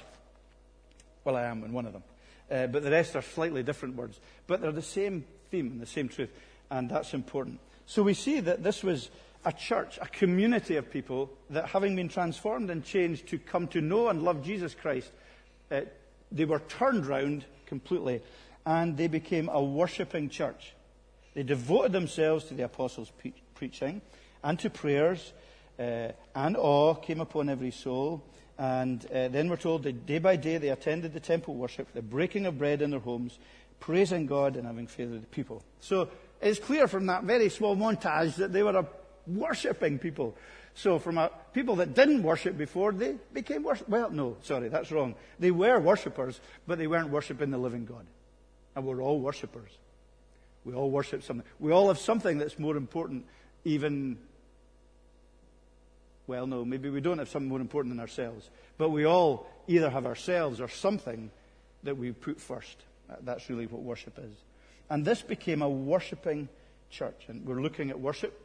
Well, 1.24 1.36
I 1.36 1.44
am 1.44 1.64
in 1.64 1.72
one 1.72 1.86
of 1.86 1.94
them. 1.94 2.02
Uh, 2.50 2.66
but 2.66 2.82
the 2.82 2.90
rest 2.90 3.16
are 3.16 3.22
slightly 3.22 3.62
different 3.62 3.96
words. 3.96 4.20
But 4.46 4.60
they're 4.60 4.70
the 4.70 4.82
same 4.82 5.24
theme 5.50 5.68
and 5.68 5.80
the 5.80 5.86
same 5.86 6.10
truth. 6.10 6.30
And 6.70 6.90
that's 6.90 7.14
important. 7.14 7.58
So 7.86 8.02
we 8.02 8.12
see 8.12 8.40
that 8.40 8.62
this 8.62 8.82
was 8.82 9.08
a 9.44 9.52
church, 9.52 9.98
a 10.00 10.06
community 10.06 10.76
of 10.76 10.90
people 10.90 11.30
that 11.50 11.66
having 11.66 11.96
been 11.96 12.08
transformed 12.08 12.70
and 12.70 12.84
changed 12.84 13.28
to 13.28 13.38
come 13.38 13.68
to 13.68 13.80
know 13.80 14.08
and 14.08 14.22
love 14.22 14.42
Jesus 14.42 14.74
Christ, 14.74 15.10
uh, 15.70 15.82
they 16.32 16.44
were 16.44 16.60
turned 16.60 17.06
round 17.06 17.44
completely 17.66 18.22
and 18.66 18.96
they 18.96 19.08
became 19.08 19.48
a 19.48 19.62
worshipping 19.62 20.30
church. 20.30 20.74
They 21.34 21.42
devoted 21.42 21.92
themselves 21.92 22.44
to 22.46 22.54
the 22.54 22.64
apostles' 22.64 23.10
pre- 23.18 23.34
preaching 23.54 24.00
and 24.42 24.58
to 24.60 24.70
prayers, 24.70 25.32
uh, 25.78 26.08
and 26.34 26.56
awe 26.56 26.94
came 26.94 27.20
upon 27.20 27.48
every 27.48 27.70
soul. 27.70 28.22
And 28.56 29.04
uh, 29.06 29.28
then 29.28 29.48
we're 29.48 29.56
told 29.56 29.82
that 29.82 30.06
day 30.06 30.18
by 30.18 30.36
day 30.36 30.58
they 30.58 30.68
attended 30.68 31.12
the 31.12 31.20
temple 31.20 31.54
worship, 31.54 31.92
the 31.92 32.02
breaking 32.02 32.46
of 32.46 32.58
bread 32.58 32.82
in 32.82 32.90
their 32.90 33.00
homes, 33.00 33.38
praising 33.80 34.26
God 34.26 34.56
and 34.56 34.66
having 34.66 34.86
faith 34.86 35.10
with 35.10 35.22
the 35.22 35.26
people. 35.26 35.62
So 35.80 36.08
it's 36.40 36.60
clear 36.60 36.86
from 36.86 37.06
that 37.06 37.24
very 37.24 37.48
small 37.48 37.76
montage 37.76 38.36
that 38.36 38.52
they 38.52 38.62
were 38.62 38.76
a 38.76 38.86
worshipping 39.26 39.98
people. 39.98 40.34
So 40.74 40.98
from 40.98 41.18
a, 41.18 41.30
people 41.52 41.76
that 41.76 41.94
didn't 41.94 42.22
worship 42.22 42.58
before, 42.58 42.92
they 42.92 43.16
became 43.32 43.62
worship. 43.62 43.88
Well, 43.88 44.10
no, 44.10 44.36
sorry, 44.42 44.68
that's 44.68 44.90
wrong. 44.90 45.14
They 45.38 45.50
were 45.50 45.78
worshippers, 45.78 46.40
but 46.66 46.78
they 46.78 46.86
weren't 46.86 47.10
worshiping 47.10 47.50
the 47.50 47.58
living 47.58 47.84
God. 47.84 48.04
And 48.74 48.84
we're 48.84 49.00
all 49.00 49.20
worshippers. 49.20 49.70
We 50.64 50.74
all 50.74 50.90
worship 50.90 51.22
something. 51.22 51.46
We 51.60 51.72
all 51.72 51.88
have 51.88 51.98
something 51.98 52.38
that's 52.38 52.58
more 52.58 52.76
important, 52.76 53.24
even. 53.64 54.18
Well, 56.26 56.46
no, 56.46 56.64
maybe 56.64 56.90
we 56.90 57.00
don't 57.00 57.18
have 57.18 57.28
something 57.28 57.48
more 57.48 57.60
important 57.60 57.94
than 57.94 58.00
ourselves. 58.00 58.48
But 58.78 58.88
we 58.88 59.04
all 59.04 59.46
either 59.68 59.90
have 59.90 60.06
ourselves 60.06 60.60
or 60.60 60.68
something 60.68 61.30
that 61.84 61.96
we 61.96 62.12
put 62.12 62.40
first. 62.40 62.76
That's 63.22 63.48
really 63.48 63.66
what 63.66 63.82
worship 63.82 64.18
is. 64.18 64.32
And 64.90 65.04
this 65.04 65.22
became 65.22 65.62
a 65.62 65.68
worshipping 65.68 66.48
church. 66.90 67.26
And 67.28 67.44
we're 67.46 67.60
looking 67.60 67.90
at 67.90 68.00
worship 68.00 68.40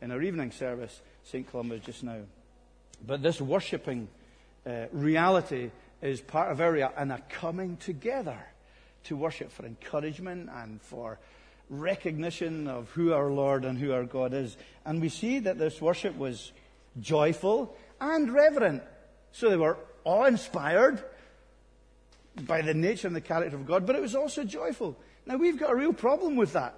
in 0.00 0.10
our 0.10 0.22
evening 0.22 0.50
service, 0.50 1.00
St. 1.24 1.50
Columba's 1.50 1.82
just 1.82 2.02
now. 2.02 2.20
But 3.06 3.22
this 3.22 3.40
worshipping 3.40 4.08
uh, 4.66 4.86
reality 4.92 5.70
is 6.02 6.20
part 6.20 6.50
of 6.50 6.60
our 6.60 6.76
and 6.76 7.12
a 7.12 7.20
coming 7.28 7.76
together 7.76 8.38
to 9.04 9.16
worship 9.16 9.50
for 9.52 9.64
encouragement 9.64 10.50
and 10.54 10.80
for 10.82 11.18
recognition 11.68 12.66
of 12.66 12.90
who 12.90 13.12
our 13.12 13.30
Lord 13.30 13.64
and 13.64 13.78
who 13.78 13.92
our 13.92 14.04
God 14.04 14.34
is. 14.34 14.56
And 14.84 15.00
we 15.00 15.08
see 15.08 15.38
that 15.40 15.58
this 15.58 15.80
worship 15.80 16.16
was 16.16 16.52
joyful 17.00 17.76
and 18.00 18.32
reverent. 18.32 18.82
So 19.32 19.48
they 19.48 19.56
were 19.56 19.78
awe 20.04 20.24
inspired 20.24 21.02
by 22.46 22.62
the 22.62 22.74
nature 22.74 23.06
and 23.06 23.14
the 23.14 23.20
character 23.20 23.56
of 23.56 23.66
God, 23.66 23.86
but 23.86 23.96
it 23.96 24.02
was 24.02 24.14
also 24.14 24.44
joyful. 24.44 24.96
Now 25.26 25.36
we've 25.36 25.58
got 25.58 25.70
a 25.70 25.76
real 25.76 25.92
problem 25.92 26.36
with 26.36 26.54
that. 26.54 26.74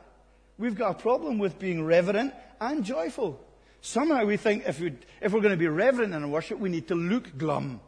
We've 0.58 0.74
got 0.74 0.90
a 0.92 0.94
problem 0.94 1.38
with 1.38 1.58
being 1.58 1.84
reverent 1.84 2.34
and 2.60 2.84
joyful. 2.84 3.40
Somehow 3.80 4.24
we 4.24 4.36
think 4.36 4.64
if, 4.66 4.78
we, 4.80 4.94
if 5.20 5.32
we're 5.32 5.40
going 5.40 5.52
to 5.52 5.56
be 5.56 5.68
reverent 5.68 6.14
in 6.14 6.22
our 6.22 6.28
worship, 6.28 6.58
we 6.58 6.68
need 6.68 6.88
to 6.88 6.94
look 6.94 7.36
glum. 7.36 7.80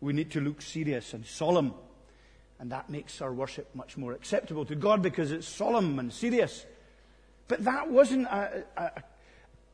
We 0.00 0.12
need 0.12 0.30
to 0.32 0.40
look 0.40 0.62
serious 0.62 1.14
and 1.14 1.26
solemn. 1.26 1.74
And 2.60 2.70
that 2.70 2.88
makes 2.88 3.20
our 3.20 3.32
worship 3.32 3.74
much 3.74 3.96
more 3.96 4.12
acceptable 4.12 4.64
to 4.66 4.76
God 4.76 5.02
because 5.02 5.32
it's 5.32 5.48
solemn 5.48 5.98
and 5.98 6.12
serious. 6.12 6.64
But 7.48 7.64
that 7.64 7.90
wasn't 7.90 8.26
a, 8.26 8.64
a, 8.76 8.82
a 8.82 9.02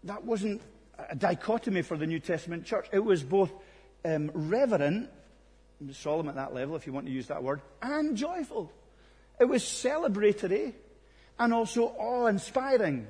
that 0.04 0.25
wasn't 0.25 0.62
a 1.09 1.14
dichotomy 1.14 1.82
for 1.82 1.97
the 1.97 2.06
New 2.06 2.20
Testament 2.20 2.64
church. 2.64 2.87
It 2.92 3.04
was 3.04 3.23
both 3.23 3.52
um, 4.04 4.30
reverent, 4.32 5.11
solemn 5.92 6.28
at 6.28 6.37
that 6.37 6.54
level, 6.54 6.76
if 6.76 6.87
you 6.87 6.92
want 6.92 7.06
to 7.06 7.12
use 7.12 7.26
that 7.28 7.42
word, 7.42 7.61
and 7.82 8.16
joyful. 8.16 8.73
It 9.38 9.44
was 9.44 9.62
celebratory 9.62 10.75
and 11.40 11.54
also 11.54 11.87
awe 11.99 12.26
inspiring. 12.26 13.09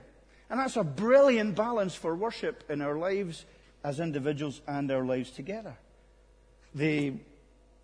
And 0.49 0.61
that's 0.61 0.77
a 0.77 0.85
brilliant 0.85 1.57
balance 1.57 1.95
for 1.95 2.15
worship 2.15 2.65
in 2.71 2.81
our 2.81 2.97
lives 2.97 3.45
as 3.85 3.99
individuals 3.99 4.61
and 4.67 4.91
our 4.91 5.05
lives 5.05 5.31
together. 5.33 5.77
They 6.75 7.15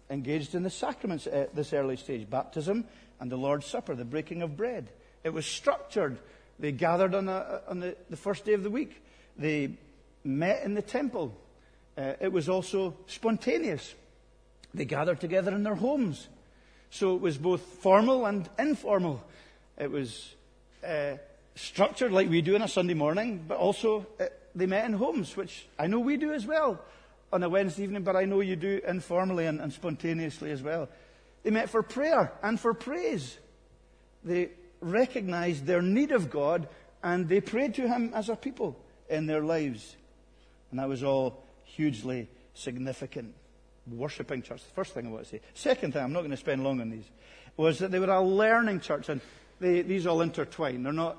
engaged 0.09 0.55
in 0.55 0.63
the 0.63 0.71
sacraments 0.71 1.27
at 1.27 1.55
this 1.55 1.73
early 1.73 1.97
stage 1.97 2.31
baptism 2.31 2.85
and 3.19 3.31
the 3.31 3.37
Lord's 3.37 3.67
Supper, 3.67 3.97
the 3.97 4.05
breaking 4.05 4.43
of 4.43 4.57
bread. 4.57 4.89
It 5.25 5.31
was 5.31 5.47
structured. 5.47 6.19
They 6.61 6.71
gathered 6.71 7.15
on, 7.15 7.29
a, 7.29 7.63
on 7.69 7.81
the, 7.81 7.97
the, 8.09 8.17
first 8.17 8.45
day 8.45 8.53
of 8.53 8.63
the 8.63 8.71
week. 8.71 9.03
They 9.37 9.73
met 10.23 10.63
in 10.63 10.75
the 10.75 10.83
temple. 10.83 11.37
Uh, 11.99 12.13
it 12.21 12.33
was 12.33 12.49
also 12.49 12.95
spontaneous. 13.09 13.95
They 14.73 14.85
gathered 14.85 15.21
together 15.21 15.53
in 15.53 15.65
their 15.65 15.75
homes. 15.75 16.29
So 16.91 17.17
it 17.17 17.21
was 17.21 17.37
both 17.37 17.61
formal 17.61 18.27
and 18.27 18.49
informal. 18.59 19.25
It 19.77 19.91
was 19.91 20.36
uh, 20.87 21.17
structured 21.55 22.13
like 22.13 22.29
we 22.29 22.43
do 22.43 22.55
on 22.55 22.63
a 22.63 22.69
Sunday 22.69 22.95
morning, 22.95 23.45
but 23.47 23.59
also 23.59 24.07
uh, 24.21 24.27
they 24.55 24.67
met 24.67 24.85
in 24.85 24.93
homes, 24.93 25.37
which 25.37 25.67
I 25.79 25.87
know 25.87 26.01
we 26.01 26.17
do 26.17 26.33
as 26.33 26.47
well 26.47 26.81
on 27.33 27.43
a 27.43 27.49
Wednesday 27.49 27.83
evening, 27.85 28.03
but 28.03 28.17
I 28.17 28.25
know 28.25 28.41
you 28.41 28.57
do 28.57 28.81
informally 28.87 29.47
and, 29.47 29.61
and 29.61 29.73
spontaneously 29.73 30.51
as 30.51 30.63
well. 30.63 30.89
They 31.43 31.51
met 31.51 31.71
for 31.71 31.83
prayer 31.83 32.33
and 32.43 32.59
for 32.59 32.75
praise. 32.75 33.39
They 34.25 34.51
recognized 34.81 35.67
their 35.67 35.83
need 35.83 36.13
of 36.13 36.31
God 36.31 36.69
and 37.03 37.29
they 37.29 37.41
prayed 37.41 37.75
to 37.75 37.89
Him 37.89 38.13
as 38.15 38.29
a 38.29 38.37
people 38.37 38.77
in 39.09 39.27
their 39.27 39.43
lives. 39.43 39.97
And 40.71 40.81
that 40.81 40.89
was 40.89 41.03
all 41.03 41.45
hugely 41.65 42.29
significant. 42.55 43.35
Worshipping 43.89 44.43
church, 44.43 44.65
the 44.65 44.75
first 44.75 44.95
thing 44.95 45.07
I 45.07 45.11
want 45.11 45.25
to 45.25 45.31
say. 45.31 45.41
Second 45.55 45.93
thing, 45.93 46.03
I'm 46.03 46.13
not 46.13 46.21
going 46.21 46.33
to 46.33 46.37
spend 46.37 46.65
long 46.65 46.81
on 46.81 46.91
these, 46.91 47.05
was 47.57 47.79
that 47.79 47.93
they 47.93 48.01
were 48.01 48.11
a 48.11 48.21
learning 48.21 48.81
church. 48.81 49.09
And 49.09 49.21
they, 49.61 49.83
these 49.83 50.07
all 50.07 50.21
intertwine. 50.21 50.83
They're 50.83 50.93
not, 50.93 51.17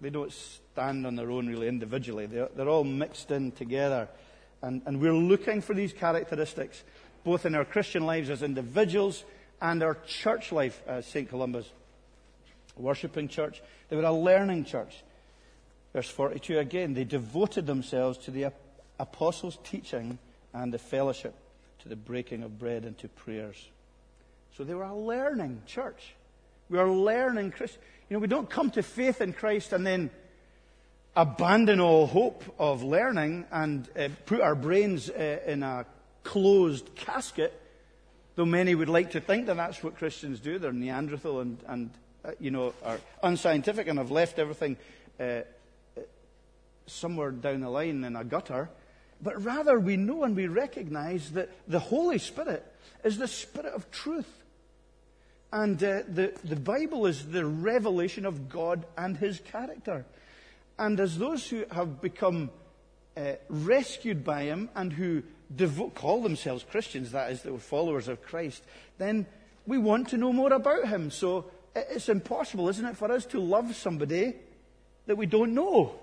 they 0.00 0.10
don't 0.10 0.32
stand 0.32 1.06
on 1.06 1.16
their 1.16 1.30
own 1.30 1.46
really 1.46 1.68
individually. 1.68 2.26
They're, 2.26 2.48
they're 2.56 2.68
all 2.68 2.84
mixed 2.84 3.30
in 3.30 3.52
together. 3.52 4.08
And, 4.62 4.82
and 4.86 5.00
we're 5.00 5.14
looking 5.14 5.60
for 5.60 5.74
these 5.74 5.92
characteristics, 5.92 6.82
both 7.22 7.46
in 7.46 7.54
our 7.54 7.64
Christian 7.64 8.06
lives 8.06 8.30
as 8.30 8.42
individuals 8.42 9.24
and 9.60 9.82
our 9.82 9.96
church 10.06 10.52
life 10.52 10.82
as 10.86 11.06
St. 11.06 11.28
Columba's. 11.28 11.70
worshipping 12.76 13.28
church. 13.28 13.62
They 13.88 13.96
were 13.96 14.02
a 14.04 14.12
learning 14.12 14.64
church. 14.64 15.02
Verse 15.92 16.08
42 16.08 16.58
again, 16.58 16.94
they 16.94 17.04
devoted 17.04 17.66
themselves 17.66 18.18
to 18.18 18.30
the 18.30 18.52
apostles' 18.98 19.58
teaching 19.62 20.18
and 20.52 20.72
the 20.72 20.78
fellowship, 20.78 21.34
to 21.82 21.88
the 21.88 21.96
breaking 21.96 22.42
of 22.42 22.58
bread 22.58 22.84
and 22.84 22.98
to 22.98 23.08
prayers. 23.08 23.68
So 24.56 24.64
they 24.64 24.74
were 24.74 24.84
a 24.84 24.96
learning 24.96 25.62
church. 25.66 26.14
We 26.74 26.80
are 26.80 26.90
learning 26.90 27.52
Christ. 27.52 27.78
You 28.10 28.16
know, 28.16 28.20
we 28.20 28.26
don't 28.26 28.50
come 28.50 28.68
to 28.72 28.82
faith 28.82 29.20
in 29.20 29.32
Christ 29.32 29.72
and 29.72 29.86
then 29.86 30.10
abandon 31.14 31.78
all 31.78 32.08
hope 32.08 32.42
of 32.58 32.82
learning 32.82 33.44
and 33.52 33.88
uh, 33.96 34.08
put 34.26 34.40
our 34.40 34.56
brains 34.56 35.08
uh, 35.08 35.38
in 35.46 35.62
a 35.62 35.86
closed 36.24 36.92
casket, 36.96 37.52
though 38.34 38.44
many 38.44 38.74
would 38.74 38.88
like 38.88 39.12
to 39.12 39.20
think 39.20 39.46
that 39.46 39.56
that's 39.56 39.84
what 39.84 39.96
Christians 39.98 40.40
do. 40.40 40.58
They're 40.58 40.72
Neanderthal 40.72 41.38
and, 41.38 41.58
and 41.68 41.90
uh, 42.24 42.32
you 42.40 42.50
know, 42.50 42.74
are 42.82 42.98
unscientific 43.22 43.86
and 43.86 43.96
have 44.00 44.10
left 44.10 44.40
everything 44.40 44.76
uh, 45.20 45.22
uh, 45.22 45.42
somewhere 46.88 47.30
down 47.30 47.60
the 47.60 47.70
line 47.70 48.02
in 48.02 48.16
a 48.16 48.24
gutter. 48.24 48.68
But 49.22 49.44
rather, 49.44 49.78
we 49.78 49.96
know 49.96 50.24
and 50.24 50.34
we 50.34 50.48
recognize 50.48 51.30
that 51.34 51.50
the 51.68 51.78
Holy 51.78 52.18
Spirit 52.18 52.66
is 53.04 53.16
the 53.16 53.28
Spirit 53.28 53.72
of 53.74 53.92
truth. 53.92 54.40
And 55.54 55.80
uh, 55.84 56.02
the, 56.08 56.32
the 56.42 56.56
Bible 56.56 57.06
is 57.06 57.28
the 57.28 57.46
revelation 57.46 58.26
of 58.26 58.48
God 58.48 58.84
and 58.98 59.16
his 59.16 59.38
character. 59.38 60.04
And 60.80 60.98
as 60.98 61.16
those 61.16 61.48
who 61.48 61.64
have 61.70 62.00
become 62.02 62.50
uh, 63.16 63.34
rescued 63.48 64.24
by 64.24 64.42
him 64.42 64.68
and 64.74 64.92
who 64.92 65.22
devote, 65.54 65.94
call 65.94 66.22
themselves 66.22 66.64
Christians, 66.68 67.12
that 67.12 67.30
is, 67.30 67.42
they 67.42 67.52
were 67.52 67.60
followers 67.60 68.08
of 68.08 68.20
Christ, 68.20 68.64
then 68.98 69.26
we 69.64 69.78
want 69.78 70.08
to 70.08 70.16
know 70.16 70.32
more 70.32 70.52
about 70.52 70.88
him. 70.88 71.12
So 71.12 71.44
it's 71.72 72.08
impossible, 72.08 72.68
isn't 72.70 72.84
it, 72.84 72.96
for 72.96 73.12
us 73.12 73.24
to 73.26 73.38
love 73.38 73.76
somebody 73.76 74.34
that 75.06 75.14
we 75.14 75.26
don't 75.26 75.54
know? 75.54 75.94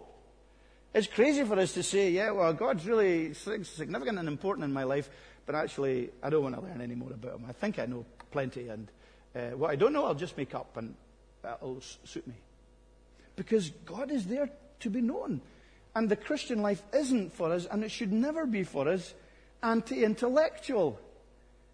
It's 0.94 1.08
crazy 1.08 1.44
for 1.44 1.60
us 1.60 1.74
to 1.74 1.84
say, 1.84 2.10
yeah, 2.10 2.32
well, 2.32 2.54
God's 2.54 2.86
really 2.86 3.34
significant 3.34 4.18
and 4.18 4.30
important 4.30 4.64
in 4.64 4.72
my 4.72 4.86
life, 4.86 5.10
but 5.46 5.56
actually, 5.56 6.10
I 6.24 6.30
don't 6.30 6.44
want 6.44 6.56
to 6.56 6.62
learn 6.62 6.80
any 6.80 6.96
more 6.96 7.12
about 7.12 7.40
him. 7.40 7.46
I 7.50 7.52
think 7.52 7.80
I 7.80 7.86
know 7.86 8.06
plenty, 8.32 8.70
and 8.70 8.88
uh, 9.36 9.52
what 9.52 9.72
I 9.72 9.76
don't 9.76 9.94
know, 9.94 10.06
I'll 10.06 10.16
just 10.16 10.38
make 10.38 10.54
up, 10.54 10.78
and 10.78 10.96
that'll 11.42 11.82
suit 11.82 12.28
me. 12.28 12.36
Because 13.36 13.70
God 13.86 14.12
is 14.12 14.26
there 14.26 14.50
to 14.82 14.90
be 14.90 15.02
known. 15.02 15.42
And 15.96 16.08
the 16.08 16.16
Christian 16.16 16.62
life 16.62 16.82
isn't 16.94 17.34
for 17.34 17.52
us, 17.52 17.66
and 17.70 17.84
it 17.84 17.92
should 17.92 18.12
never 18.12 18.46
be 18.46 18.64
for 18.64 18.88
us, 18.88 19.14
anti 19.62 20.04
intellectual. 20.04 21.00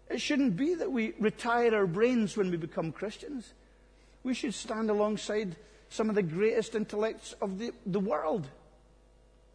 It 0.08 0.20
shouldn't 0.20 0.56
be 0.56 0.74
that 0.74 0.90
we 0.90 1.12
retire 1.18 1.74
our 1.74 1.86
brains 1.86 2.36
when 2.36 2.50
we 2.50 2.56
become 2.56 2.92
Christians. 2.92 3.52
We 4.22 4.34
should 4.34 4.54
stand 4.54 4.90
alongside 4.90 5.56
some 5.88 6.08
of 6.08 6.14
the 6.14 6.22
greatest 6.22 6.74
intellects 6.74 7.34
of 7.40 7.58
the, 7.58 7.72
the 7.86 8.00
world 8.00 8.48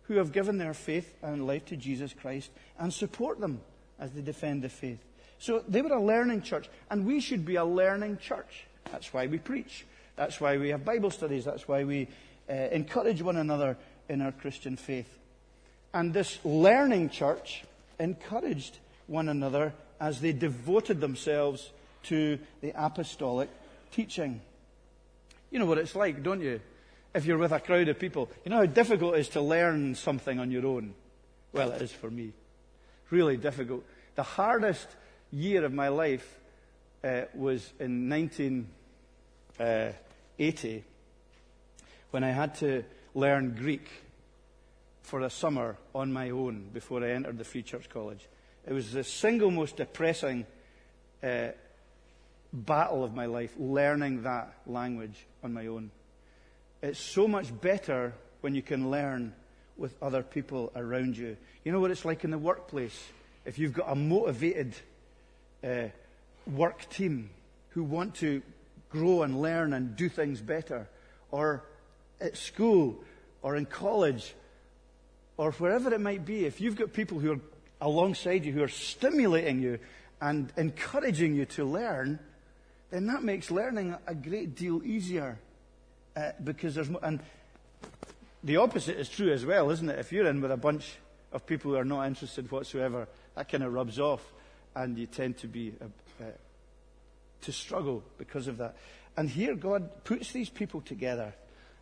who 0.03 0.15
have 0.15 0.31
given 0.31 0.57
their 0.57 0.73
faith 0.73 1.13
and 1.21 1.47
life 1.47 1.65
to 1.65 1.77
Jesus 1.77 2.13
Christ 2.13 2.51
and 2.77 2.93
support 2.93 3.39
them 3.39 3.61
as 3.99 4.11
they 4.11 4.21
defend 4.21 4.61
the 4.61 4.69
faith. 4.69 4.99
So 5.43 5.61
they 5.67 5.81
were 5.81 5.91
a 5.91 6.01
learning 6.01 6.43
church, 6.43 6.69
and 6.89 7.05
we 7.05 7.19
should 7.19 7.43
be 7.45 7.57
a 7.57 7.65
learning 7.65 8.17
church. 8.19 8.65
That's 8.89 9.13
why 9.13 9.27
we 9.27 9.39
preach. 9.39 9.85
That's 10.15 10.39
why 10.39 10.55
we 10.55 10.69
have 10.69 10.85
Bible 10.85 11.11
studies. 11.11 11.43
That's 11.43 11.67
why 11.67 11.83
we 11.83 12.07
uh, 12.49 12.53
encourage 12.53 13.21
one 13.21 13.35
another 13.35 13.75
in 14.07 14.21
our 14.21 14.31
Christian 14.31 14.77
faith. 14.77 15.19
And 15.93 16.13
this 16.13 16.39
learning 16.45 17.09
church 17.09 17.65
encouraged 17.99 18.77
one 19.07 19.27
another 19.27 19.73
as 19.99 20.21
they 20.21 20.31
devoted 20.31 21.01
themselves 21.01 21.69
to 22.03 22.39
the 22.61 22.71
apostolic 22.73 23.49
teaching. 23.91 24.39
You 25.51 25.59
know 25.59 25.65
what 25.65 25.77
it's 25.77 25.93
like, 25.93 26.23
don't 26.23 26.39
you? 26.39 26.61
If 27.13 27.25
you're 27.25 27.37
with 27.37 27.51
a 27.51 27.59
crowd 27.59 27.89
of 27.89 27.99
people, 27.99 28.29
you 28.45 28.49
know 28.49 28.59
how 28.59 28.65
difficult 28.65 29.15
it 29.15 29.19
is 29.19 29.29
to 29.29 29.41
learn 29.41 29.95
something 29.95 30.39
on 30.39 30.51
your 30.51 30.65
own? 30.65 30.93
Well, 31.51 31.71
it 31.71 31.81
is 31.81 31.91
for 31.91 32.09
me. 32.09 32.31
Really 33.09 33.35
difficult. 33.35 33.83
The 34.15 34.23
hardest 34.23 34.87
year 35.33 35.65
of 35.65 35.73
my 35.73 35.87
life 35.87 36.39
uh, 37.03 37.23
was 37.33 37.73
in 37.79 38.07
1980 38.09 40.77
uh, 40.77 40.81
when 42.11 42.23
I 42.23 42.31
had 42.31 42.53
to 42.55 42.83
learn 43.15 43.55
Greek 43.55 43.89
for 45.01 45.21
a 45.21 45.29
summer 45.29 45.77
on 45.95 46.13
my 46.13 46.29
own 46.29 46.69
before 46.71 47.03
I 47.03 47.09
entered 47.11 47.39
the 47.39 47.43
Free 47.43 47.63
Church 47.63 47.89
College. 47.89 48.27
It 48.67 48.73
was 48.73 48.91
the 48.91 49.03
single 49.03 49.49
most 49.49 49.77
depressing 49.77 50.45
uh, 51.23 51.47
battle 52.53 53.03
of 53.03 53.15
my 53.15 53.25
life, 53.25 53.53
learning 53.57 54.23
that 54.23 54.53
language 54.67 55.25
on 55.43 55.53
my 55.53 55.67
own. 55.67 55.89
It's 56.81 56.99
so 56.99 57.27
much 57.27 57.47
better 57.59 58.13
when 58.41 58.53
you 58.53 58.61
can 58.61 58.91
learn 58.91 59.33
with 59.77 59.95
other 60.01 60.21
people 60.21 60.71
around 60.75 61.17
you. 61.17 61.35
You 61.63 61.71
know 61.71 61.79
what 61.79 61.89
it's 61.89 62.05
like 62.05 62.23
in 62.23 62.29
the 62.29 62.37
workplace? 62.37 63.07
If 63.45 63.57
you've 63.57 63.73
got 63.73 63.91
a 63.91 63.95
motivated 63.95 64.75
uh, 65.63 65.87
work 66.47 66.89
team 66.89 67.29
who 67.69 67.83
want 67.83 68.15
to 68.15 68.41
grow 68.89 69.23
and 69.23 69.41
learn 69.41 69.73
and 69.73 69.95
do 69.95 70.09
things 70.09 70.41
better, 70.41 70.87
or 71.31 71.63
at 72.21 72.37
school, 72.37 73.03
or 73.41 73.55
in 73.55 73.65
college, 73.65 74.35
or 75.37 75.51
wherever 75.53 75.93
it 75.93 75.99
might 75.99 76.25
be, 76.25 76.45
if 76.45 76.61
you've 76.61 76.75
got 76.75 76.93
people 76.93 77.19
who 77.19 77.33
are 77.33 77.39
alongside 77.81 78.45
you 78.45 78.53
who 78.53 78.63
are 78.63 78.67
stimulating 78.67 79.59
you 79.61 79.79
and 80.21 80.53
encouraging 80.57 81.35
you 81.35 81.45
to 81.45 81.65
learn, 81.65 82.19
then 82.91 83.07
that 83.07 83.23
makes 83.23 83.51
learning 83.51 83.95
a 84.07 84.15
great 84.15 84.55
deal 84.55 84.81
easier. 84.83 85.39
Uh, 86.15 86.31
because 86.43 86.75
there's 86.75 86.89
and 87.01 87.19
the 88.43 88.57
opposite 88.57 88.99
is 88.99 89.09
true 89.09 89.31
as 89.33 89.45
well, 89.45 89.71
isn't 89.71 89.89
it? 89.89 89.97
If 89.97 90.11
you're 90.11 90.27
in 90.27 90.41
with 90.41 90.51
a 90.51 90.57
bunch 90.57 90.95
of 91.31 91.45
people 91.45 91.71
who 91.71 91.77
are 91.77 91.85
not 91.85 92.05
interested 92.05 92.51
whatsoever, 92.51 93.07
that 93.35 93.49
kind 93.49 93.63
of 93.63 93.73
rubs 93.73 93.99
off, 93.99 94.21
and 94.75 94.97
you 94.97 95.05
tend 95.05 95.37
to 95.39 95.47
be 95.47 95.73
uh, 95.81 96.23
to 97.41 97.51
struggle 97.51 98.03
because 98.17 98.47
of 98.47 98.57
that. 98.57 98.75
And 99.15 99.29
here 99.29 99.55
God 99.55 100.03
puts 100.03 100.31
these 100.31 100.49
people 100.49 100.81
together, 100.81 101.33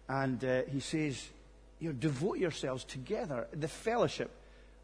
and 0.10 0.44
uh, 0.44 0.62
He 0.64 0.80
says, 0.80 1.30
you 1.80 1.90
know, 1.90 1.94
devote 1.94 2.38
yourselves 2.38 2.84
together, 2.84 3.48
the 3.54 3.68
fellowship 3.68 4.32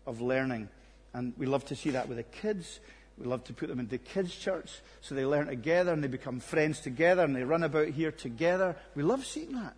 of 0.05 0.21
learning. 0.21 0.69
And 1.13 1.33
we 1.37 1.45
love 1.45 1.65
to 1.65 1.75
see 1.75 1.91
that 1.91 2.07
with 2.07 2.17
the 2.17 2.23
kids. 2.23 2.79
We 3.17 3.25
love 3.25 3.43
to 3.45 3.53
put 3.53 3.69
them 3.69 3.79
into 3.79 3.97
kids' 3.97 4.35
church 4.35 4.81
so 5.01 5.15
they 5.15 5.25
learn 5.25 5.47
together 5.47 5.91
and 5.91 6.03
they 6.03 6.07
become 6.07 6.39
friends 6.39 6.79
together 6.79 7.23
and 7.23 7.35
they 7.35 7.43
run 7.43 7.63
about 7.63 7.89
here 7.89 8.11
together. 8.11 8.75
We 8.95 9.03
love 9.03 9.25
seeing 9.25 9.53
that. 9.53 9.75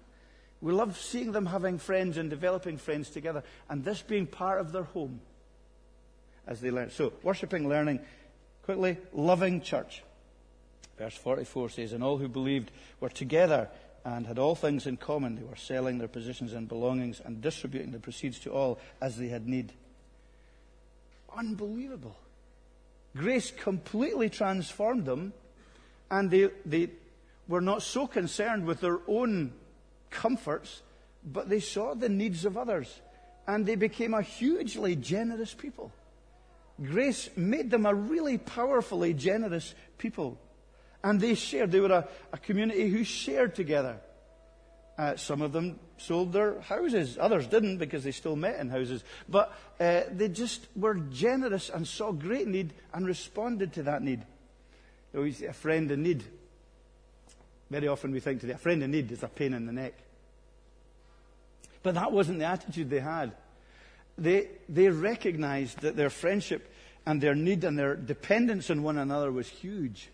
We 0.61 0.73
love 0.73 0.99
seeing 0.99 1.31
them 1.31 1.45
having 1.45 1.77
friends 1.77 2.17
and 2.17 2.29
developing 2.29 2.77
friends 2.77 3.09
together 3.09 3.43
and 3.69 3.83
this 3.83 4.01
being 4.01 4.27
part 4.27 4.59
of 4.59 4.73
their 4.73 4.83
home 4.83 5.21
as 6.45 6.59
they 6.59 6.71
learn. 6.71 6.89
So, 6.91 7.13
worshipping, 7.23 7.69
learning, 7.69 7.99
quickly, 8.69 8.97
loving 9.13 9.62
church. 9.62 10.03
Verse 10.95 11.15
44 11.15 11.69
says, 11.69 11.91
And 11.91 12.03
all 12.03 12.19
who 12.19 12.27
believed 12.27 12.69
were 12.99 13.10
together 13.10 13.67
and 14.05 14.27
had 14.27 14.38
all 14.38 14.53
things 14.53 14.86
in 14.86 14.95
common. 14.95 15.38
They 15.38 15.41
were 15.41 15.55
selling 15.55 15.97
their 15.97 16.08
possessions 16.08 16.53
and 16.53 16.67
belongings 16.67 17.19
and 17.25 17.41
distributing 17.41 17.91
the 17.91 17.97
proceeds 17.97 18.38
to 18.41 18.51
all 18.51 18.77
as 19.01 19.17
they 19.17 19.27
had 19.29 19.47
need. 19.47 19.73
Unbelievable. 21.36 22.15
Grace 23.17 23.49
completely 23.49 24.29
transformed 24.29 25.05
them, 25.05 25.34
and 26.12 26.29
they, 26.29 26.51
they 26.63 26.89
were 27.47 27.62
not 27.62 27.82
so 27.82 28.05
concerned 28.05 28.67
with 28.67 28.82
their 28.82 28.99
own 29.08 29.51
comforts, 30.12 30.84
but 31.25 31.49
they 31.49 31.60
saw 31.60 31.95
the 31.95 32.08
needs 32.08 32.45
of 32.45 32.55
others, 32.55 33.01
and 33.47 33.65
they 33.65 33.75
became 33.75 34.13
a 34.13 34.21
hugely 34.21 34.95
generous 34.95 35.55
people. 35.55 35.91
Grace 36.83 37.29
made 37.35 37.69
them 37.69 37.85
a 37.85 37.93
really 37.93 38.37
powerfully 38.37 39.13
generous 39.13 39.73
people. 39.97 40.39
And 41.03 41.19
they 41.19 41.35
shared. 41.35 41.71
They 41.71 41.79
were 41.79 41.91
a, 41.91 42.07
a 42.33 42.37
community 42.37 42.89
who 42.89 43.03
shared 43.03 43.55
together. 43.55 43.97
Uh, 44.97 45.15
some 45.15 45.41
of 45.41 45.53
them 45.53 45.79
sold 45.97 46.33
their 46.33 46.59
houses. 46.59 47.17
Others 47.17 47.47
didn't 47.47 47.77
because 47.77 48.03
they 48.03 48.11
still 48.11 48.35
met 48.35 48.59
in 48.59 48.69
houses. 48.69 49.03
But 49.29 49.53
uh, 49.79 50.01
they 50.11 50.27
just 50.27 50.67
were 50.75 50.95
generous 50.95 51.69
and 51.69 51.87
saw 51.87 52.11
great 52.11 52.47
need 52.47 52.73
and 52.93 53.05
responded 53.05 53.73
to 53.73 53.83
that 53.83 54.01
need. 54.01 54.25
You 55.13 55.25
know, 55.25 55.47
a 55.47 55.53
friend 55.53 55.89
in 55.91 56.03
need. 56.03 56.23
Very 57.69 57.87
often 57.87 58.11
we 58.11 58.19
think 58.19 58.41
today, 58.41 58.53
a 58.53 58.57
friend 58.57 58.83
in 58.83 58.91
need 58.91 59.11
is 59.11 59.23
a 59.23 59.27
pain 59.27 59.53
in 59.53 59.65
the 59.65 59.71
neck. 59.71 59.93
But 61.81 61.95
that 61.95 62.11
wasn't 62.11 62.39
the 62.39 62.45
attitude 62.45 62.89
they 62.89 62.99
had. 62.99 63.31
They, 64.21 64.47
they 64.67 64.89
recognized 64.89 65.82
that 65.82 65.95
their 65.95 66.10
friendship 66.10 66.71
and 67.05 67.21
their 67.21 67.36
need 67.36 67.63
and 67.63 67.77
their 67.77 67.95
dependence 67.95 68.69
on 68.69 68.84
one 68.84 68.97
another 68.97 69.32
was 69.32 69.47
huge 69.47 70.10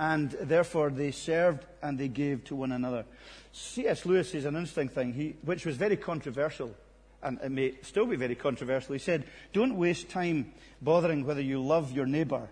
and 0.00 0.30
therefore 0.30 0.90
they 0.90 1.10
served 1.10 1.64
and 1.82 1.98
they 1.98 2.08
gave 2.08 2.44
to 2.44 2.54
one 2.54 2.72
another. 2.72 3.04
C.S. 3.52 4.06
Lewis 4.06 4.30
says 4.30 4.44
an 4.44 4.54
interesting 4.54 4.88
thing, 4.88 5.12
he, 5.12 5.34
which 5.42 5.66
was 5.66 5.76
very 5.76 5.96
controversial, 5.96 6.74
and 7.22 7.38
it 7.42 7.50
may 7.50 7.74
still 7.82 8.06
be 8.06 8.16
very 8.16 8.36
controversial. 8.36 8.92
He 8.92 9.00
said, 9.00 9.24
Don't 9.52 9.76
waste 9.76 10.08
time 10.08 10.52
bothering 10.80 11.26
whether 11.26 11.40
you 11.40 11.60
love 11.60 11.90
your 11.90 12.06
neighbour. 12.06 12.48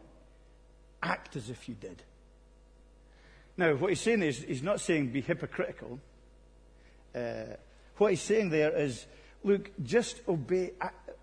Act 1.02 1.36
as 1.36 1.50
if 1.50 1.68
you 1.68 1.74
did. 1.74 2.02
Now, 3.56 3.74
what 3.74 3.90
he's 3.90 4.00
saying 4.00 4.22
is, 4.22 4.42
he's 4.42 4.62
not 4.62 4.80
saying 4.80 5.08
be 5.08 5.20
hypocritical. 5.20 6.00
Uh, 7.14 7.54
what 7.96 8.10
he's 8.10 8.20
saying 8.20 8.50
there 8.50 8.76
is, 8.76 9.06
look, 9.46 9.70
just 9.84 10.20
obey, 10.28 10.72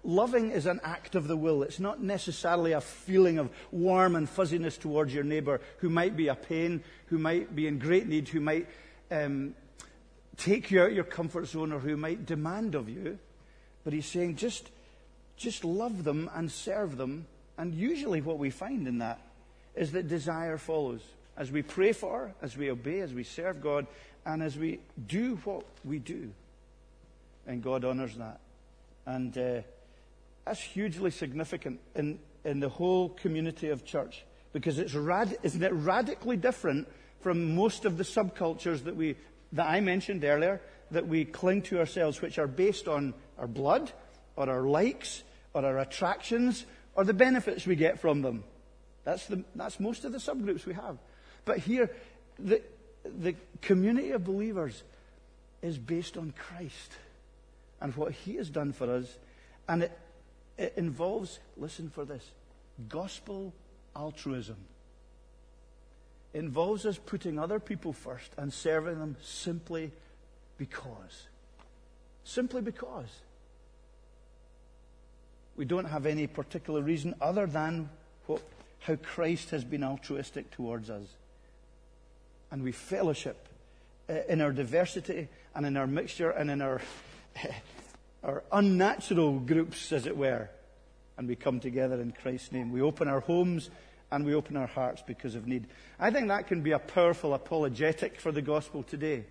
loving 0.04 0.52
is 0.52 0.66
an 0.66 0.80
act 0.84 1.14
of 1.16 1.28
the 1.28 1.36
will. 1.36 1.62
It's 1.62 1.80
not 1.80 2.02
necessarily 2.02 2.72
a 2.72 2.82
feeling 2.82 3.38
of 3.38 3.50
warm 3.70 4.16
and 4.16 4.30
fuzziness 4.30 4.78
towards 4.78 5.14
your 5.14 5.26
neighbour 5.26 5.60
who 5.80 5.90
might 5.90 6.16
be 6.16 6.30
a 6.30 6.36
pain, 6.36 6.84
who 7.08 7.18
might 7.18 7.54
be 7.54 7.68
in 7.68 7.80
great 7.80 8.08
need, 8.08 8.30
who 8.30 8.40
might 8.40 8.68
um, 9.12 9.56
take 10.38 10.72
you 10.72 10.82
out 10.82 10.90
of 10.90 10.96
your 10.96 11.04
comfort 11.04 11.48
zone, 11.48 11.74
or 11.74 11.80
who 11.80 11.98
might 11.98 12.26
demand 12.26 12.76
of 12.76 12.88
you. 12.88 13.20
But 13.84 13.92
he's 13.92 14.06
saying 14.06 14.38
just, 14.38 14.70
just 15.36 15.66
love 15.66 16.06
them 16.06 16.30
and 16.34 16.50
serve 16.50 16.96
them. 16.96 17.28
And 17.58 17.76
usually, 17.76 18.22
what 18.22 18.40
we 18.40 18.50
find 18.50 18.88
in 18.88 19.00
that 19.00 19.20
is 19.76 19.92
that 19.92 20.08
desire 20.08 20.58
follows. 20.58 21.02
As 21.36 21.52
we 21.52 21.62
pray 21.62 21.92
for, 21.92 22.34
as 22.42 22.56
we 22.56 22.72
obey, 22.72 23.02
as 23.02 23.14
we 23.14 23.24
serve 23.24 23.62
God, 23.62 23.86
and 24.26 24.42
as 24.42 24.58
we 24.58 24.80
do 25.08 25.36
what 25.44 25.66
we 25.84 26.00
do. 26.00 26.32
And 27.48 27.62
God 27.62 27.84
honours 27.84 28.16
that. 28.16 28.40
And 29.06 29.38
uh, 29.38 29.62
that's 30.46 30.62
hugely 30.62 31.12
significant 31.12 31.80
in, 31.96 32.20
in 32.44 32.60
the 32.60 32.70
whole 32.70 33.10
community 33.10 33.70
of 33.70 33.84
church 33.86 34.24
because 34.54 34.80
it's 34.80 34.94
rad- 34.94 35.38
isn't 35.44 35.64
it 35.64 35.74
radically 35.74 36.38
different 36.38 36.88
from 37.22 37.56
most 37.56 37.86
of 37.86 37.98
the 37.98 38.04
subcultures 38.04 38.84
that 38.84 38.96
we 38.96 39.16
that 39.54 39.68
I 39.68 39.80
mentioned 39.82 40.24
earlier 40.24 40.62
that 40.92 41.08
we 41.08 41.26
cling 41.26 41.62
to 41.64 41.80
ourselves, 41.80 42.22
which 42.22 42.38
are 42.38 42.48
based 42.48 42.88
on 42.88 43.14
our 43.38 43.48
blood 43.48 43.92
or 44.36 44.50
our 44.50 44.64
likes 44.64 45.24
or 45.54 45.66
our 45.66 45.80
attractions 45.80 46.66
or 46.96 47.04
the 47.04 47.14
benefits 47.14 47.66
we 47.66 47.76
get 47.76 48.00
from 48.00 48.22
them. 48.22 48.44
That's, 49.04 49.26
the, 49.28 49.44
that's 49.56 49.80
most 49.80 50.06
of 50.06 50.12
the 50.12 50.18
subgroups 50.18 50.66
we 50.66 50.74
have. 50.74 50.98
But 51.46 51.60
here, 51.60 51.92
the, 52.40 52.62
the 53.04 53.36
community 53.62 54.12
of 54.12 54.24
believers 54.24 54.84
is 55.62 55.78
based 55.78 56.18
on 56.18 56.34
Christ 56.38 56.92
and 57.84 57.94
what 57.96 58.14
He 58.14 58.38
has 58.38 58.50
done 58.50 58.74
for 58.74 58.90
us. 58.90 59.20
And 59.68 59.84
it, 59.84 60.00
it 60.58 60.74
involves, 60.78 61.40
listen 61.58 61.90
for 61.90 62.06
this, 62.06 62.32
gospel 62.90 63.54
altruism. 63.96 64.58
It 66.34 66.40
involves 66.40 66.86
us 66.88 66.98
putting 66.98 67.38
other 67.38 67.60
people 67.60 67.94
first 67.94 68.32
and 68.38 68.52
serving 68.52 68.98
them 69.00 69.18
simply 69.22 69.92
because. 70.58 71.28
Simply 72.24 72.62
because. 72.62 73.10
We 75.56 75.66
don't 75.66 75.86
have 75.86 76.08
any 76.08 76.26
particular 76.26 76.82
reason 76.82 77.14
other 77.22 77.46
than 77.46 77.90
what, 78.26 78.42
how 78.80 78.96
Christ 78.96 79.52
has 79.52 79.64
been 79.64 79.84
altruistic 79.84 80.50
towards 80.52 80.90
us. 80.90 81.06
And 82.50 82.64
we 82.64 82.72
fellowship 82.72 83.48
uh, 84.10 84.14
in 84.30 84.42
our 84.42 84.52
diversity 84.52 85.28
and 85.54 85.66
in 85.66 85.78
our 85.78 85.86
mixture 85.86 86.32
and 86.32 86.50
in 86.50 86.62
our, 86.62 86.82
our 88.24 88.44
unnatural 88.52 89.40
groups, 89.40 89.92
as 89.92 90.06
it 90.06 90.16
were. 90.18 90.50
And 91.18 91.28
we 91.28 91.36
come 91.36 91.60
together 91.60 92.02
in 92.02 92.12
Christ's 92.12 92.52
name. 92.52 92.72
We 92.72 92.82
open 92.82 93.08
our 93.08 93.20
homes 93.20 93.70
and 94.12 94.26
we 94.26 94.36
open 94.36 94.58
our 94.58 94.68
hearts 94.68 95.04
because 95.06 95.36
of 95.36 95.48
need. 95.48 95.68
I 96.00 96.12
think 96.12 96.28
that 96.28 96.48
can 96.48 96.62
be 96.62 96.72
a 96.72 96.80
powerful 96.80 97.34
apologetic 97.34 98.20
for 98.20 98.32
the 98.32 98.42
gospel 98.42 98.84
today. 98.84 99.26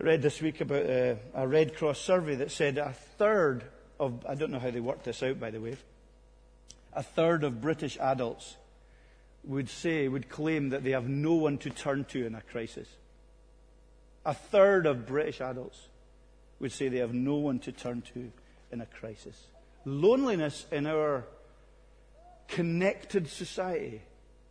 I 0.00 0.04
read 0.04 0.22
this 0.22 0.40
week 0.40 0.60
about 0.60 0.86
a, 0.86 1.18
a 1.34 1.46
Red 1.46 1.76
Cross 1.76 2.00
survey 2.00 2.36
that 2.36 2.50
said 2.50 2.78
a 2.78 2.92
third 3.18 3.64
of, 3.98 4.24
I 4.26 4.34
don't 4.34 4.50
know 4.50 4.58
how 4.58 4.70
they 4.70 4.80
worked 4.80 5.04
this 5.04 5.22
out, 5.22 5.38
by 5.38 5.50
the 5.50 5.60
way, 5.60 5.76
a 6.92 7.02
third 7.02 7.44
of 7.44 7.60
British 7.60 7.96
adults 7.98 8.56
would 9.44 9.68
say, 9.68 10.08
would 10.08 10.28
claim 10.28 10.70
that 10.70 10.84
they 10.84 10.90
have 10.90 11.08
no 11.08 11.34
one 11.34 11.58
to 11.58 11.70
turn 11.70 12.04
to 12.06 12.26
in 12.26 12.34
a 12.34 12.40
crisis. 12.40 12.88
A 14.24 14.34
third 14.34 14.86
of 14.86 15.06
British 15.06 15.40
adults 15.40 15.78
would 16.60 16.72
say 16.72 16.88
they 16.88 16.98
have 16.98 17.14
no 17.14 17.36
one 17.36 17.58
to 17.60 17.72
turn 17.72 18.02
to 18.14 18.30
in 18.70 18.80
a 18.80 18.86
crisis. 18.86 19.36
Loneliness 19.84 20.66
in 20.70 20.86
our 20.86 21.24
connected 22.48 23.28
society 23.28 24.02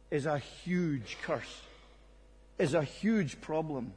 is 0.09 0.25
a 0.25 0.39
huge 0.39 1.17
curse, 1.21 1.61
is 2.57 2.73
a 2.73 2.83
huge 2.83 3.39
problem. 3.39 3.93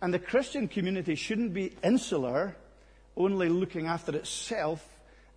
And 0.00 0.14
the 0.14 0.18
Christian 0.18 0.68
community 0.68 1.14
shouldn't 1.14 1.52
be 1.52 1.72
insular, 1.84 2.56
only 3.16 3.50
looking 3.50 3.86
after 3.86 4.16
itself 4.16 4.86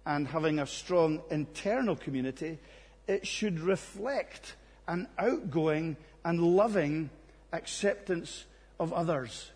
and 0.05 0.27
having 0.27 0.59
a 0.59 0.67
strong 0.67 1.21
internal 1.29 1.97
community. 1.97 2.59
It 3.07 3.27
should 3.27 3.59
reflect 3.59 4.55
an 4.87 5.07
outgoing 5.17 5.97
and 6.23 6.41
loving 6.41 7.09
acceptance 7.51 8.45
of 8.79 8.93
others 8.93 9.51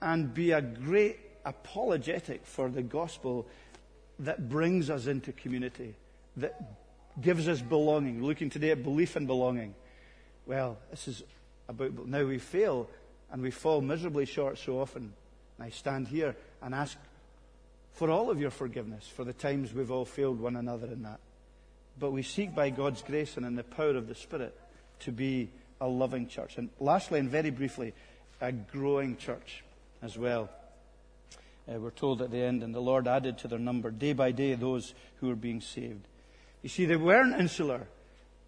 and 0.00 0.32
be 0.32 0.52
a 0.52 0.60
great 0.60 1.18
apologetic 1.44 2.44
for 2.44 2.68
the 2.68 2.82
gospel 2.82 3.46
that 4.20 4.48
brings 4.48 4.90
us 4.90 5.06
into 5.06 5.32
community, 5.32 5.94
that 6.36 6.60
gives 7.20 7.48
us 7.48 7.60
belonging. 7.60 8.22
Looking 8.22 8.50
today 8.50 8.70
at 8.70 8.82
belief 8.82 9.16
and 9.16 9.26
belonging. 9.26 9.74
Well, 10.46 10.78
this 10.90 11.08
is 11.08 11.22
about 11.68 12.06
now 12.06 12.24
we 12.24 12.38
fail 12.38 12.88
and 13.30 13.42
we 13.42 13.50
fall 13.50 13.80
miserably 13.80 14.24
short 14.24 14.58
so 14.58 14.80
often. 14.80 15.12
And 15.58 15.66
I 15.66 15.70
stand 15.70 16.08
here 16.08 16.36
and 16.62 16.74
ask 16.74 16.96
for 17.92 18.10
all 18.10 18.30
of 18.30 18.40
your 18.40 18.50
forgiveness 18.50 19.06
for 19.08 19.24
the 19.24 19.32
times 19.32 19.74
we've 19.74 19.90
all 19.90 20.04
failed 20.04 20.40
one 20.40 20.56
another 20.56 20.86
in 20.86 21.02
that. 21.02 21.20
But 21.98 22.12
we 22.12 22.22
seek 22.22 22.54
by 22.54 22.70
God's 22.70 23.02
grace 23.02 23.36
and 23.36 23.44
in 23.44 23.56
the 23.56 23.64
power 23.64 23.96
of 23.96 24.06
the 24.06 24.14
Spirit 24.14 24.56
to 25.00 25.12
be 25.12 25.50
a 25.80 25.88
loving 25.88 26.28
church. 26.28 26.56
And 26.56 26.70
lastly, 26.78 27.18
and 27.18 27.28
very 27.28 27.50
briefly, 27.50 27.92
a 28.40 28.52
growing 28.52 29.16
church 29.16 29.64
as 30.02 30.16
well. 30.18 30.48
Uh, 31.68 31.78
we're 31.78 31.90
told 31.90 32.22
at 32.22 32.30
the 32.30 32.42
end, 32.42 32.62
and 32.62 32.74
the 32.74 32.80
Lord 32.80 33.06
added 33.06 33.38
to 33.38 33.48
their 33.48 33.58
number 33.58 33.90
day 33.90 34.12
by 34.12 34.30
day 34.30 34.54
those 34.54 34.94
who 35.16 35.28
were 35.28 35.36
being 35.36 35.60
saved. 35.60 36.06
You 36.62 36.68
see, 36.68 36.86
they 36.86 36.96
weren't 36.96 37.38
insular. 37.38 37.86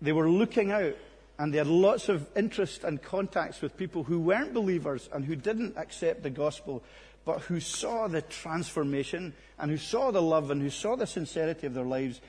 They 0.01 0.13
were 0.13 0.31
looking 0.31 0.73
out 0.73 0.97
and 1.41 1.55
they 1.55 1.59
had 1.59 1.67
lots 1.67 2.11
of 2.11 2.27
interest 2.37 2.85
and 2.85 3.03
contacts 3.03 3.63
with 3.63 3.75
people 3.79 4.05
who 4.05 4.21
weren't 4.21 4.53
believers 4.53 5.09
and 5.11 5.25
who 5.25 5.35
didn't 5.35 5.75
accept 5.79 6.23
the 6.23 6.29
gospel, 6.29 6.83
but 7.25 7.41
who 7.41 7.61
saw 7.61 8.09
the 8.09 8.21
transformation 8.21 9.33
and 9.59 9.71
who 9.71 9.79
saw 9.79 10.11
the 10.11 10.21
love 10.21 10.51
and 10.51 10.61
who 10.61 10.69
saw 10.69 10.97
the 10.97 11.07
sincerity 11.07 11.67
of 11.67 11.73
their 11.73 11.87
lives. 11.87 12.21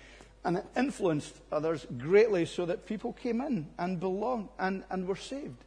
And 0.46 0.56
it 0.56 0.66
influenced 0.78 1.36
others 1.52 1.86
greatly 1.98 2.46
so 2.46 2.66
that 2.68 2.86
people 2.86 3.12
came 3.12 3.42
in 3.42 3.68
and 3.78 4.00
belonged 4.00 4.48
and, 4.58 4.86
and 4.90 5.06
were 5.06 5.18
saved, 5.18 5.58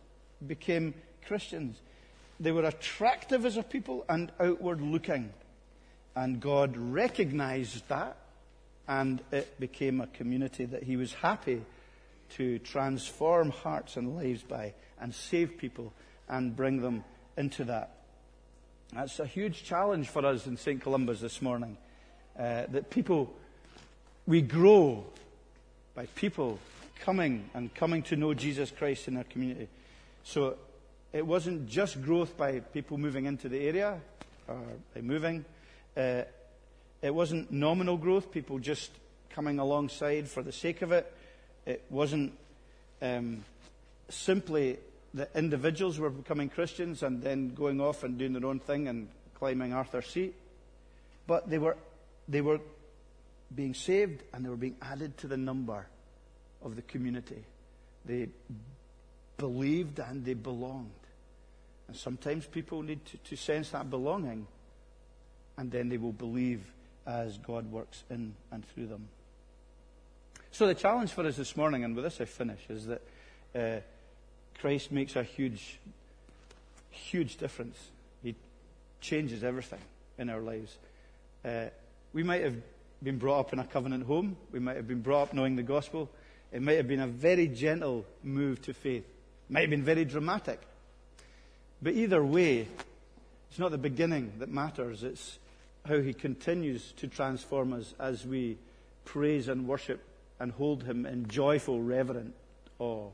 became 0.46 0.94
Christians. 1.26 1.82
They 2.40 2.53
were 2.53 2.64
attractive 2.64 3.47
as 3.47 3.57
a 3.57 3.62
people 3.62 4.05
and 4.09 4.33
outward 4.40 4.81
looking. 4.81 5.33
And 6.16 6.40
God 6.40 6.77
recognized 6.77 7.88
that, 7.88 8.16
and 8.87 9.20
it 9.33 9.59
became 9.59 10.01
a 10.01 10.07
community 10.09 10.64
that 10.64 10.83
He 10.83 10.97
was 10.97 11.12
happy 11.14 11.62
to 12.37 12.59
transform 12.61 13.51
hearts 13.51 13.97
and 13.97 14.16
lives 14.16 14.42
by 14.42 14.75
and 15.01 15.14
save 15.14 15.59
people 15.59 15.92
and 16.29 16.55
bring 16.55 16.81
them 16.81 17.05
into 17.37 17.64
that. 17.64 17.90
That's 18.92 19.18
a 19.18 19.27
huge 19.27 19.64
challenge 19.64 20.09
for 20.09 20.25
us 20.25 20.47
in 20.47 20.57
St. 20.57 20.81
Columba's 20.81 21.20
this 21.20 21.42
morning. 21.42 21.77
Uh, 22.38 22.66
that 22.68 22.90
people, 22.90 23.33
we 24.27 24.40
grow 24.40 25.05
by 25.94 26.07
people 26.14 26.59
coming 27.01 27.49
and 27.55 27.75
coming 27.75 28.03
to 28.03 28.16
know 28.16 28.35
Jesus 28.35 28.70
Christ 28.70 29.09
in 29.09 29.16
our 29.16 29.25
community. 29.25 29.68
So 30.23 30.57
it 31.14 31.24
wasn't 31.24 31.68
just 31.68 32.03
growth 32.03 32.37
by 32.37 32.59
people 32.59 32.98
moving 32.98 33.27
into 33.27 33.48
the 33.48 33.61
area 33.61 34.00
or 34.48 34.61
by 34.92 35.00
moving. 35.00 35.44
Uh, 35.96 36.22
it 37.00 37.14
wasn't 37.14 37.53
nominal 37.53 37.96
growth, 37.96 38.33
people 38.33 38.59
just 38.59 38.90
coming 39.31 39.61
alongside 39.61 40.29
for 40.29 40.42
the 40.42 40.50
sake 40.50 40.83
of 40.83 40.90
it. 40.90 41.11
It 41.66 41.85
wasn't 41.88 42.33
um, 43.00 43.44
simply 44.09 44.79
that 45.14 45.31
individuals 45.37 46.00
were 46.00 46.11
becoming 46.11 46.48
Christians 46.48 47.05
and 47.05 47.22
then 47.22 47.55
going 47.55 47.81
off 47.81 48.03
and 48.03 48.18
doing 48.18 48.33
their 48.33 48.46
own 48.46 48.59
thing 48.59 48.88
and 48.88 49.07
climbing 49.38 49.72
Arthur's 49.72 50.09
seat, 50.09 50.35
but 51.29 51.48
they 51.48 51.59
were, 51.59 51.77
they 52.27 52.40
were 52.40 52.59
being 53.55 53.74
saved 53.74 54.24
and 54.33 54.44
they 54.44 54.48
were 54.48 54.57
being 54.57 54.77
added 54.83 55.16
to 55.18 55.29
the 55.29 55.37
number 55.37 55.87
of 56.64 56.74
the 56.74 56.83
community. 56.83 57.44
They 58.05 58.31
believed 59.38 60.00
and 60.00 60.24
they 60.24 60.35
belonged. 60.35 60.90
And 61.88 61.97
sometimes 61.97 62.47
people 62.47 62.83
need 62.83 63.05
to, 63.07 63.16
to 63.18 63.37
sense 63.37 63.70
that 63.70 63.90
belonging, 63.90 64.47
and 65.57 65.70
then 65.70 65.88
they 65.88 65.99
will 65.99 66.12
believe 66.12 66.62
as 67.07 67.37
God 67.38 67.70
works 67.70 68.03
in 68.11 68.35
and 68.51 68.66
through 68.68 68.87
them. 68.87 69.09
So 70.51 70.66
the 70.66 70.75
challenge 70.75 71.11
for 71.11 71.27
us 71.27 71.37
this 71.37 71.57
morning, 71.57 71.85
and 71.85 71.94
with 71.94 72.05
this 72.05 72.20
I 72.20 72.25
finish, 72.25 72.61
is 72.68 72.87
that 72.87 73.03
uh, 73.55 73.81
Christ 74.61 74.92
makes 74.92 75.16
a 75.16 75.23
huge, 75.23 75.79
huge 76.90 77.37
difference. 77.37 77.77
He 78.23 78.35
changes 79.01 79.42
everything 79.44 79.81
in 80.16 80.31
our 80.31 80.40
lives. 80.40 80.79
Uh, 81.44 81.66
we 82.12 82.23
might 82.23 82.42
have 82.42 82.57
been 83.03 83.18
brought 83.18 83.40
up 83.40 83.53
in 83.53 83.59
a 83.59 83.64
covenant 83.64 84.07
home. 84.07 84.37
We 84.53 84.61
might 84.61 84.77
have 84.77 84.88
been 84.88 85.03
brought 85.03 85.23
up 85.23 85.35
knowing 85.35 85.57
the 85.57 85.62
gospel. 85.62 86.09
It 86.53 86.62
might 86.62 86.77
have 86.77 86.88
been 86.88 87.01
a 87.01 87.09
very 87.09 87.49
gentle 87.49 88.07
move 88.23 88.62
to 88.62 88.73
faith. 88.73 89.05
It 89.05 89.53
might 89.53 89.62
have 89.62 89.70
been 89.70 89.83
very 89.83 90.05
dramatic. 90.05 90.61
But 91.85 91.92
either 91.92 92.25
way, 92.25 92.66
it's 93.51 93.59
not 93.59 93.70
the 93.70 93.79
beginning 93.79 94.33
that 94.38 94.49
matters. 94.49 95.03
It's 95.03 95.38
how 95.85 96.01
he 96.01 96.14
continues 96.14 96.92
to 96.92 97.07
transform 97.07 97.75
us 97.75 97.92
as 98.01 98.27
we 98.27 98.57
praise 99.05 99.49
and 99.49 99.68
worship 99.68 100.03
and 100.40 100.51
hold 100.51 100.85
him 100.85 101.05
in 101.05 101.29
joyful, 101.29 101.83
reverent 101.83 102.35
awe 102.79 103.11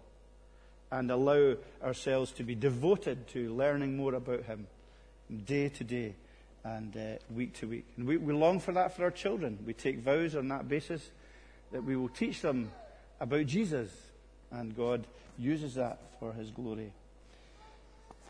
and 0.92 1.10
allow 1.10 1.56
ourselves 1.82 2.30
to 2.32 2.44
be 2.44 2.54
devoted 2.54 3.26
to 3.28 3.52
learning 3.52 3.96
more 3.96 4.14
about 4.14 4.44
him 4.44 4.68
day 5.46 5.68
to 5.68 5.82
day 5.82 6.14
and 6.62 6.96
uh, 6.96 7.16
week 7.34 7.54
to 7.54 7.66
week. 7.66 7.86
And 7.96 8.06
we, 8.06 8.18
we 8.18 8.32
long 8.32 8.60
for 8.60 8.70
that 8.72 8.96
for 8.96 9.02
our 9.02 9.10
children. 9.10 9.58
We 9.66 9.72
take 9.72 9.98
vows 9.98 10.36
on 10.36 10.46
that 10.48 10.68
basis 10.68 11.10
that 11.72 11.82
we 11.82 11.96
will 11.96 12.08
teach 12.08 12.40
them 12.40 12.70
about 13.20 13.46
Jesus, 13.46 13.90
and 14.52 14.76
God 14.76 15.08
uses 15.38 15.74
that 15.74 15.98
for 16.20 16.32
his 16.32 16.50
glory. 16.52 16.92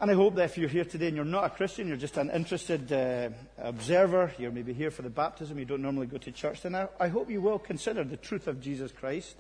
And 0.01 0.11
I 0.11 0.15
hope 0.15 0.37
that 0.37 0.45
if 0.47 0.57
you're 0.57 0.71
here 0.71 0.87
today 0.87 1.09
and 1.09 1.17
you're 1.17 1.27
not 1.27 1.45
a 1.45 1.51
Christian, 1.51 1.87
you're 1.87 1.99
just 1.99 2.17
an 2.17 2.31
interested 2.31 2.91
uh, 2.91 3.29
observer, 3.59 4.33
you're 4.39 4.51
maybe 4.51 4.73
here 4.73 4.91
for 4.91 5.03
the 5.03 5.11
baptism, 5.11 5.59
you 5.59 5.67
don't 5.67 5.83
normally 5.83 6.07
go 6.07 6.17
to 6.17 6.33
church, 6.33 6.63
then 6.63 6.75
I, 6.75 6.89
I 6.99 7.09
hope 7.09 7.29
you 7.29 7.43
will 7.43 7.59
consider 7.59 8.03
the 8.03 8.17
truth 8.17 8.47
of 8.47 8.63
Jesus 8.63 8.93
Christ 8.93 9.37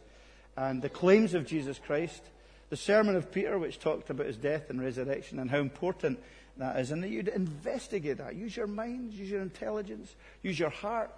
and 0.58 0.82
the 0.82 0.90
claims 0.90 1.32
of 1.32 1.46
Jesus 1.46 1.78
Christ, 1.78 2.22
the 2.68 2.76
sermon 2.76 3.16
of 3.16 3.32
Peter, 3.32 3.58
which 3.58 3.78
talked 3.78 4.10
about 4.10 4.26
his 4.26 4.36
death 4.36 4.68
and 4.68 4.82
resurrection 4.82 5.38
and 5.38 5.50
how 5.50 5.60
important 5.60 6.18
that 6.58 6.78
is, 6.78 6.90
and 6.90 7.02
that 7.02 7.08
you'd 7.08 7.28
investigate 7.28 8.18
that. 8.18 8.36
Use 8.36 8.54
your 8.54 8.66
mind, 8.66 9.14
use 9.14 9.30
your 9.30 9.40
intelligence, 9.40 10.14
use 10.42 10.58
your 10.58 10.68
heart. 10.68 11.10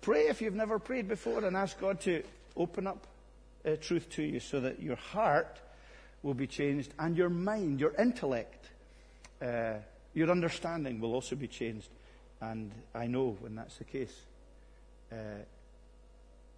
Pray 0.00 0.28
if 0.28 0.40
you've 0.40 0.54
never 0.54 0.78
prayed 0.78 1.08
before 1.08 1.44
and 1.44 1.58
ask 1.58 1.78
God 1.78 2.00
to 2.02 2.22
open 2.56 2.86
up 2.86 3.06
uh, 3.66 3.76
truth 3.82 4.08
to 4.12 4.22
you 4.22 4.40
so 4.40 4.60
that 4.60 4.80
your 4.80 4.96
heart 4.96 5.60
will 6.22 6.32
be 6.32 6.46
changed 6.46 6.94
and 6.98 7.18
your 7.18 7.28
mind, 7.28 7.80
your 7.80 7.92
intellect, 7.98 8.70
uh, 9.42 9.74
your 10.14 10.30
understanding 10.30 11.00
will 11.00 11.14
also 11.14 11.36
be 11.36 11.46
changed. 11.46 11.88
And 12.40 12.70
I 12.94 13.06
know 13.06 13.36
when 13.40 13.56
that's 13.56 13.76
the 13.76 13.84
case, 13.84 14.14
uh, 15.12 15.42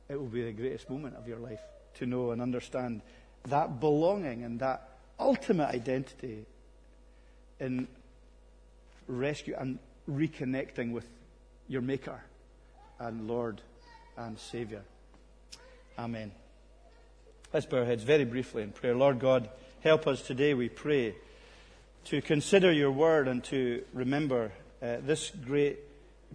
it 0.09 0.17
will 0.17 0.27
be 0.27 0.45
the 0.45 0.53
greatest 0.53 0.91
moment 0.91 1.17
of 1.17 1.29
your 1.29 1.39
life 1.39 1.61
to 1.95 2.07
know 2.07 2.31
and 2.31 2.43
understand 2.43 3.01
that 3.45 3.81
belonging 3.81 4.45
and 4.45 4.61
that 4.61 4.89
ultimate 5.19 5.75
identity 5.75 6.45
in 7.59 7.87
rescue 9.07 9.55
and 9.59 9.79
reconnecting 10.09 10.93
with 10.93 11.07
your 11.69 11.83
Maker 11.83 12.21
and 12.99 13.29
Lord 13.29 13.61
and 14.17 14.39
Savior. 14.39 14.83
Amen. 15.99 16.33
Let's 17.53 17.67
bow 17.67 17.79
our 17.79 17.85
heads 17.85 18.03
very 18.05 18.25
briefly 18.25 18.63
in 18.63 18.73
prayer. 18.73 18.95
Lord 18.95 19.19
God, 19.19 19.49
help 19.81 20.07
us 20.07 20.23
today, 20.23 20.55
we 20.55 20.69
pray, 20.69 21.15
to 22.07 22.21
consider 22.23 22.73
your 22.73 22.91
word 22.91 23.29
and 23.29 23.43
to 23.45 23.85
remember 23.93 24.53
uh, 24.83 24.97
this 25.03 25.31
great 25.47 25.79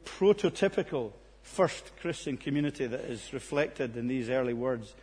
prototypical 0.06 1.12
first 1.42 1.92
Christian 2.02 2.38
community 2.38 2.86
that 2.86 3.02
is 3.02 3.34
reflected 3.34 3.96
in 3.96 4.08
these 4.08 4.30
early 4.30 4.54
words. 4.54 4.94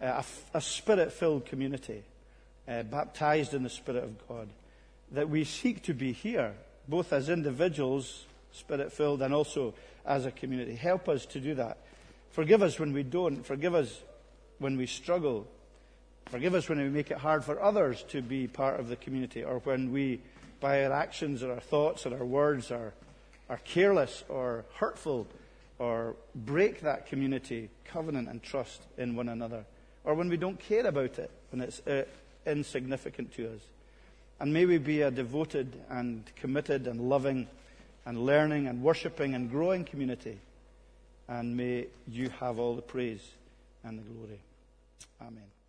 Uh, 0.00 0.22
a, 0.54 0.58
a 0.58 0.60
spirit 0.60 1.12
filled 1.12 1.46
community, 1.46 2.02
uh, 2.68 2.82
baptized 2.84 3.54
in 3.54 3.62
the 3.62 3.70
Spirit 3.70 4.04
of 4.04 4.28
God, 4.28 4.48
that 5.10 5.28
we 5.28 5.44
seek 5.44 5.82
to 5.82 5.94
be 5.94 6.12
here, 6.12 6.54
both 6.88 7.12
as 7.12 7.28
individuals, 7.28 8.24
spirit 8.52 8.92
filled, 8.92 9.22
and 9.22 9.34
also 9.34 9.74
as 10.06 10.24
a 10.26 10.30
community. 10.30 10.74
Help 10.74 11.08
us 11.08 11.26
to 11.26 11.40
do 11.40 11.54
that. 11.54 11.78
Forgive 12.30 12.62
us 12.62 12.78
when 12.78 12.92
we 12.92 13.02
don't. 13.02 13.44
Forgive 13.44 13.74
us 13.74 14.00
when 14.58 14.76
we 14.76 14.86
struggle. 14.86 15.46
Forgive 16.30 16.54
us 16.54 16.68
when 16.68 16.78
we 16.78 16.88
make 16.88 17.10
it 17.10 17.18
hard 17.18 17.44
for 17.44 17.60
others 17.60 18.04
to 18.10 18.22
be 18.22 18.46
part 18.46 18.78
of 18.78 18.88
the 18.88 18.94
community, 18.94 19.42
or 19.42 19.58
when 19.60 19.92
we, 19.92 20.20
by 20.60 20.84
our 20.84 20.92
actions 20.92 21.42
or 21.42 21.52
our 21.52 21.60
thoughts 21.60 22.06
or 22.06 22.16
our 22.16 22.24
words, 22.24 22.70
are, 22.70 22.92
are 23.48 23.58
careless 23.64 24.22
or 24.28 24.64
hurtful 24.74 25.26
or 25.80 26.14
break 26.34 26.82
that 26.82 27.06
community 27.06 27.68
covenant 27.84 28.28
and 28.28 28.42
trust 28.42 28.80
in 28.96 29.16
one 29.16 29.28
another, 29.28 29.64
or 30.04 30.14
when 30.14 30.28
we 30.28 30.36
don't 30.36 30.60
care 30.60 30.86
about 30.86 31.18
it, 31.18 31.30
when 31.50 31.62
it's 31.62 31.84
uh, 31.86 32.04
insignificant 32.46 33.32
to 33.34 33.52
us. 33.52 33.60
And 34.38 34.52
may 34.52 34.66
we 34.66 34.78
be 34.78 35.02
a 35.02 35.10
devoted 35.10 35.74
and 35.88 36.24
committed 36.36 36.86
and 36.86 37.08
loving 37.08 37.48
and 38.06 38.24
learning 38.24 38.68
and 38.68 38.82
worshipping 38.82 39.34
and 39.34 39.50
growing 39.50 39.84
community. 39.84 40.38
And 41.28 41.56
may 41.56 41.86
you 42.08 42.28
have 42.40 42.58
all 42.58 42.76
the 42.76 42.82
praise 42.82 43.26
and 43.82 43.98
the 43.98 44.02
glory. 44.02 44.40
Amen. 45.20 45.59